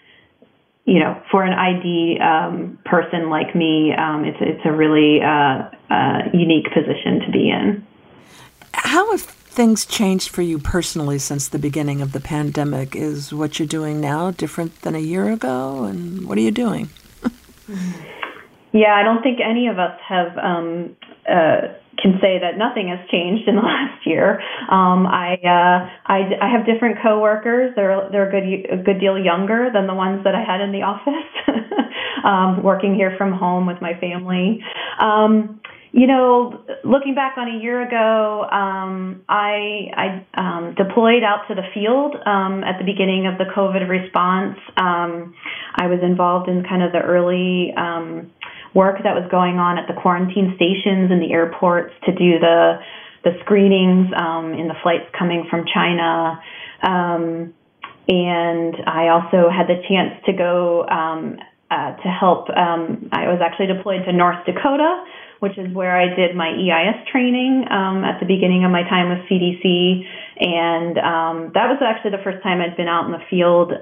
you 0.87 0.99
know, 0.99 1.21
for 1.29 1.43
an 1.43 1.51
ID 1.51 2.17
um, 2.19 2.79
person 2.85 3.29
like 3.29 3.53
me, 3.53 3.93
um, 3.93 4.23
it's 4.23 4.37
it's 4.39 4.61
a 4.63 4.71
really 4.71 5.21
uh, 5.21 5.69
uh, 5.89 6.19
unique 6.33 6.67
position 6.73 7.19
to 7.25 7.31
be 7.31 7.49
in. 7.49 7.85
How 8.73 9.11
have 9.11 9.21
things 9.21 9.85
changed 9.85 10.29
for 10.29 10.41
you 10.41 10.57
personally 10.57 11.19
since 11.19 11.49
the 11.49 11.59
beginning 11.59 12.01
of 12.01 12.13
the 12.13 12.21
pandemic? 12.21 12.95
Is 12.95 13.33
what 13.33 13.59
you're 13.59 13.67
doing 13.67 13.99
now 13.99 14.31
different 14.31 14.81
than 14.83 14.95
a 14.95 14.99
year 14.99 15.29
ago? 15.29 15.83
And 15.83 16.25
what 16.25 16.37
are 16.37 16.41
you 16.41 16.51
doing? 16.51 16.89
yeah, 18.71 18.95
I 18.95 19.03
don't 19.03 19.21
think 19.21 19.39
any 19.43 19.67
of 19.67 19.77
us 19.79 19.99
have 20.07 20.37
um, 20.37 20.95
uh, 21.29 21.67
can 22.01 22.19
say 22.21 22.39
that 22.39 22.57
nothing 22.57 22.89
has 22.89 22.99
changed 23.09 23.47
in 23.47 23.55
the 23.55 23.61
last 23.65 24.05
year. 24.05 24.39
Um, 24.69 25.05
I, 25.07 25.35
uh, 25.43 25.77
I 26.05 26.19
I 26.41 26.47
have 26.51 26.65
different 26.65 26.97
coworkers. 27.01 27.73
They're 27.75 28.09
they're 28.11 28.29
a 28.29 28.31
good 28.31 28.79
a 28.79 28.83
good 28.83 28.99
deal 28.99 29.17
younger 29.17 29.69
than 29.73 29.87
the 29.87 29.95
ones 29.95 30.23
that 30.23 30.35
I 30.35 30.43
had 30.43 30.61
in 30.61 30.71
the 30.71 30.81
office. 30.91 31.29
um, 32.23 32.63
working 32.63 32.95
here 32.95 33.15
from 33.17 33.31
home 33.33 33.65
with 33.67 33.81
my 33.81 33.93
family. 33.99 34.63
Um, 34.99 35.59
you 35.91 36.05
know, 36.05 36.61
looking 36.83 37.15
back 37.15 37.37
on 37.37 37.47
a 37.47 37.59
year 37.59 37.81
ago, 37.81 38.43
um, 38.51 39.23
I, 39.27 39.87
I 39.95 40.25
um, 40.35 40.75
deployed 40.75 41.23
out 41.23 41.47
to 41.47 41.55
the 41.55 41.63
field 41.73 42.15
um, 42.25 42.63
at 42.63 42.77
the 42.77 42.85
beginning 42.85 43.25
of 43.25 43.37
the 43.39 43.45
COVID 43.45 43.87
response. 43.89 44.57
Um, 44.75 45.33
I 45.75 45.87
was 45.87 45.99
involved 46.03 46.49
in 46.49 46.63
kind 46.69 46.83
of 46.83 46.91
the 46.91 46.99
early 46.99 47.73
um, 47.75 48.31
work 48.73 48.97
that 49.03 49.15
was 49.15 49.27
going 49.31 49.57
on 49.57 49.77
at 49.77 49.87
the 49.87 49.99
quarantine 49.99 50.53
stations 50.55 51.11
and 51.11 51.21
the 51.21 51.31
airports 51.31 51.93
to 52.05 52.11
do 52.11 52.39
the 52.39 52.79
the 53.23 53.31
screenings 53.43 54.07
um, 54.15 54.53
in 54.53 54.67
the 54.67 54.75
flights 54.83 55.05
coming 55.17 55.47
from 55.49 55.65
China. 55.73 56.39
Um, 56.81 57.53
and 58.07 58.75
I 58.87 59.09
also 59.09 59.49
had 59.49 59.67
the 59.67 59.83
chance 59.89 60.23
to 60.27 60.33
go 60.33 60.87
um, 60.87 61.37
uh, 61.69 61.97
to 61.97 62.07
help. 62.07 62.49
Um, 62.49 63.09
I 63.11 63.27
was 63.27 63.41
actually 63.43 63.67
deployed 63.67 64.05
to 64.05 64.13
North 64.13 64.45
Dakota, 64.45 65.03
which 65.39 65.57
is 65.57 65.73
where 65.73 65.99
I 65.99 66.15
did 66.15 66.35
my 66.35 66.55
EIS 66.55 67.07
training 67.11 67.65
um, 67.69 68.05
at 68.05 68.19
the 68.19 68.25
beginning 68.25 68.63
of 68.63 68.71
my 68.71 68.83
time 68.83 69.09
with 69.09 69.27
CDC. 69.27 70.05
And 70.39 70.97
um, 70.97 71.51
that 71.53 71.67
was 71.67 71.83
actually 71.83 72.11
the 72.11 72.23
first 72.23 72.41
time 72.43 72.61
I'd 72.61 72.77
been 72.77 72.87
out 72.87 73.05
in 73.05 73.11
the 73.11 73.25
field 73.29 73.73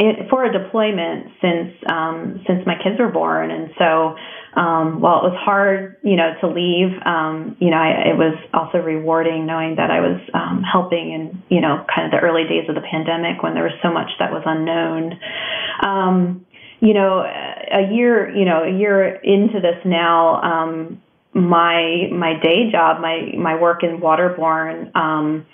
it, 0.00 0.30
for 0.30 0.44
a 0.44 0.52
deployment 0.52 1.26
since 1.42 1.74
um, 1.86 2.40
since 2.46 2.66
my 2.66 2.74
kids 2.82 2.98
were 2.98 3.12
born, 3.12 3.50
and 3.50 3.70
so 3.78 4.16
um, 4.58 5.00
while 5.00 5.26
it 5.26 5.30
was 5.30 5.38
hard, 5.38 5.96
you 6.02 6.16
know, 6.16 6.32
to 6.40 6.48
leave, 6.48 6.90
um, 7.04 7.56
you 7.60 7.70
know, 7.70 7.76
I, 7.76 8.10
it 8.10 8.16
was 8.16 8.34
also 8.54 8.78
rewarding 8.78 9.46
knowing 9.46 9.76
that 9.76 9.90
I 9.90 10.00
was 10.00 10.18
um, 10.32 10.62
helping 10.62 11.12
in 11.12 11.42
you 11.50 11.60
know 11.60 11.84
kind 11.94 12.06
of 12.06 12.12
the 12.12 12.26
early 12.26 12.44
days 12.48 12.68
of 12.68 12.74
the 12.74 12.80
pandemic 12.80 13.42
when 13.42 13.54
there 13.54 13.64
was 13.64 13.76
so 13.82 13.92
much 13.92 14.08
that 14.18 14.32
was 14.32 14.42
unknown. 14.46 15.20
Um, 15.84 16.46
you 16.80 16.94
know, 16.94 17.20
a 17.20 17.92
year, 17.92 18.34
you 18.34 18.46
know, 18.46 18.64
a 18.64 18.72
year 18.72 19.16
into 19.16 19.60
this 19.60 19.84
now, 19.84 20.40
um, 20.40 21.02
my 21.34 22.08
my 22.10 22.40
day 22.42 22.72
job, 22.72 23.02
my 23.02 23.32
my 23.36 23.60
work 23.60 23.82
in 23.82 24.00
waterborne. 24.00 24.96
Um, 24.96 25.46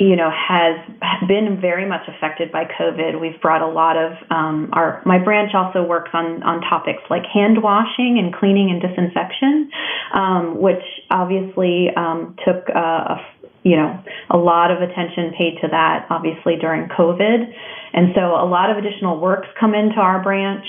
you 0.00 0.16
know, 0.16 0.30
has 0.32 0.80
been 1.28 1.60
very 1.60 1.86
much 1.86 2.08
affected 2.08 2.50
by 2.50 2.64
COVID. 2.64 3.20
We've 3.20 3.38
brought 3.42 3.60
a 3.60 3.68
lot 3.68 3.98
of 3.98 4.12
um, 4.30 4.70
our 4.72 5.02
my 5.04 5.18
branch 5.22 5.52
also 5.54 5.84
works 5.84 6.08
on 6.14 6.42
on 6.42 6.62
topics 6.62 7.02
like 7.10 7.24
hand 7.28 7.62
washing 7.62 8.16
and 8.16 8.32
cleaning 8.34 8.70
and 8.72 8.80
disinfection, 8.80 9.70
um, 10.14 10.58
which 10.58 10.82
obviously 11.10 11.88
um, 11.94 12.34
took 12.46 12.64
a, 12.74 12.80
a 12.80 13.16
you 13.62 13.76
know 13.76 14.02
a 14.30 14.38
lot 14.38 14.70
of 14.70 14.80
attention 14.80 15.36
paid 15.36 15.60
to 15.60 15.68
that 15.68 16.06
obviously 16.08 16.56
during 16.56 16.88
COVID, 16.88 17.52
and 17.92 18.14
so 18.14 18.40
a 18.40 18.48
lot 18.48 18.70
of 18.70 18.78
additional 18.78 19.20
works 19.20 19.48
come 19.60 19.74
into 19.74 20.00
our 20.00 20.22
branch. 20.22 20.64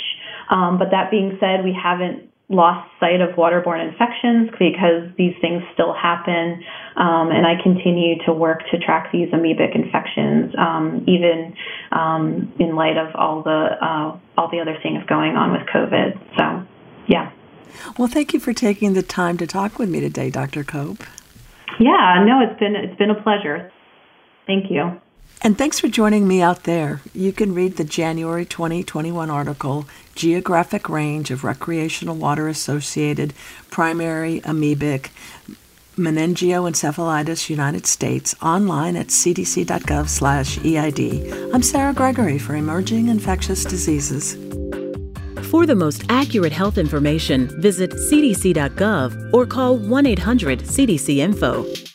Um, 0.50 0.78
but 0.78 0.92
that 0.92 1.10
being 1.10 1.38
said, 1.40 1.64
we 1.64 1.72
haven't 1.72 2.31
lost 2.52 2.88
sight 3.00 3.22
of 3.22 3.36
waterborne 3.36 3.90
infections 3.90 4.50
because 4.60 5.10
these 5.18 5.34
things 5.42 5.64
still 5.74 5.94
happen. 5.94 6.64
Um, 6.96 7.32
and 7.32 7.48
I 7.48 7.62
continue 7.64 8.24
to 8.26 8.34
work 8.34 8.60
to 8.72 8.78
track 8.78 9.12
these 9.12 9.30
amoebic 9.30 9.74
infections, 9.74 10.54
um, 10.58 11.06
even 11.08 11.56
um, 11.92 12.54
in 12.60 12.76
light 12.76 12.98
of 12.98 13.16
all 13.16 13.42
the 13.42 13.70
uh, 13.82 14.20
all 14.38 14.50
the 14.52 14.60
other 14.60 14.78
things 14.84 15.04
going 15.08 15.36
on 15.36 15.52
with 15.52 15.62
COVID. 15.74 16.20
So, 16.38 16.68
yeah. 17.08 17.32
Well, 17.98 18.10
thank 18.10 18.34
you 18.34 18.40
for 18.40 18.54
taking 18.54 18.94
the 18.94 19.04
time 19.04 19.38
to 19.38 19.48
talk 19.48 19.80
with 19.80 19.90
me 19.90 20.02
today, 20.02 20.30
Dr. 20.30 20.64
Cope. 20.64 21.04
Yeah, 21.80 22.24
no, 22.28 22.42
it's 22.42 22.60
been 22.60 22.76
it's 22.76 22.98
been 22.98 23.10
a 23.10 23.22
pleasure. 23.24 23.72
Thank 24.46 24.70
you. 24.70 25.00
And 25.44 25.58
thanks 25.58 25.80
for 25.80 25.88
joining 25.88 26.28
me 26.28 26.42
out 26.42 26.64
there. 26.64 27.02
You 27.16 27.34
can 27.34 27.56
read 27.56 27.78
the 27.78 27.84
January 27.84 28.46
2021 28.46 29.32
article, 29.32 29.88
Geographic 30.14 30.88
Range 30.88 31.32
of 31.32 31.44
Recreational 31.44 32.16
Water 32.16 32.48
Associated 32.48 33.34
Primary 33.72 34.42
Amoebic 34.42 35.10
Meningoencephalitis 35.98 37.50
United 37.50 37.88
States 37.88 38.36
online 38.42 38.96
at 38.96 39.08
cdc.gov 39.08 40.10
slash 40.10 40.60
EID. 40.64 41.52
I'm 41.54 41.64
Sarah 41.64 41.94
Gregory 41.94 42.38
for 42.38 42.56
Emerging 42.56 43.08
Infectious 43.08 43.66
Diseases. 43.66 44.36
For 45.50 45.66
the 45.66 45.76
most 45.76 46.04
accurate 46.08 46.54
health 46.54 46.78
information, 46.78 47.50
visit 47.60 47.92
cdc.gov 47.92 49.34
or 49.34 49.48
call 49.48 49.76
1 49.76 50.06
800 50.06 50.60
CDC 50.60 51.18
Info. 51.18 51.91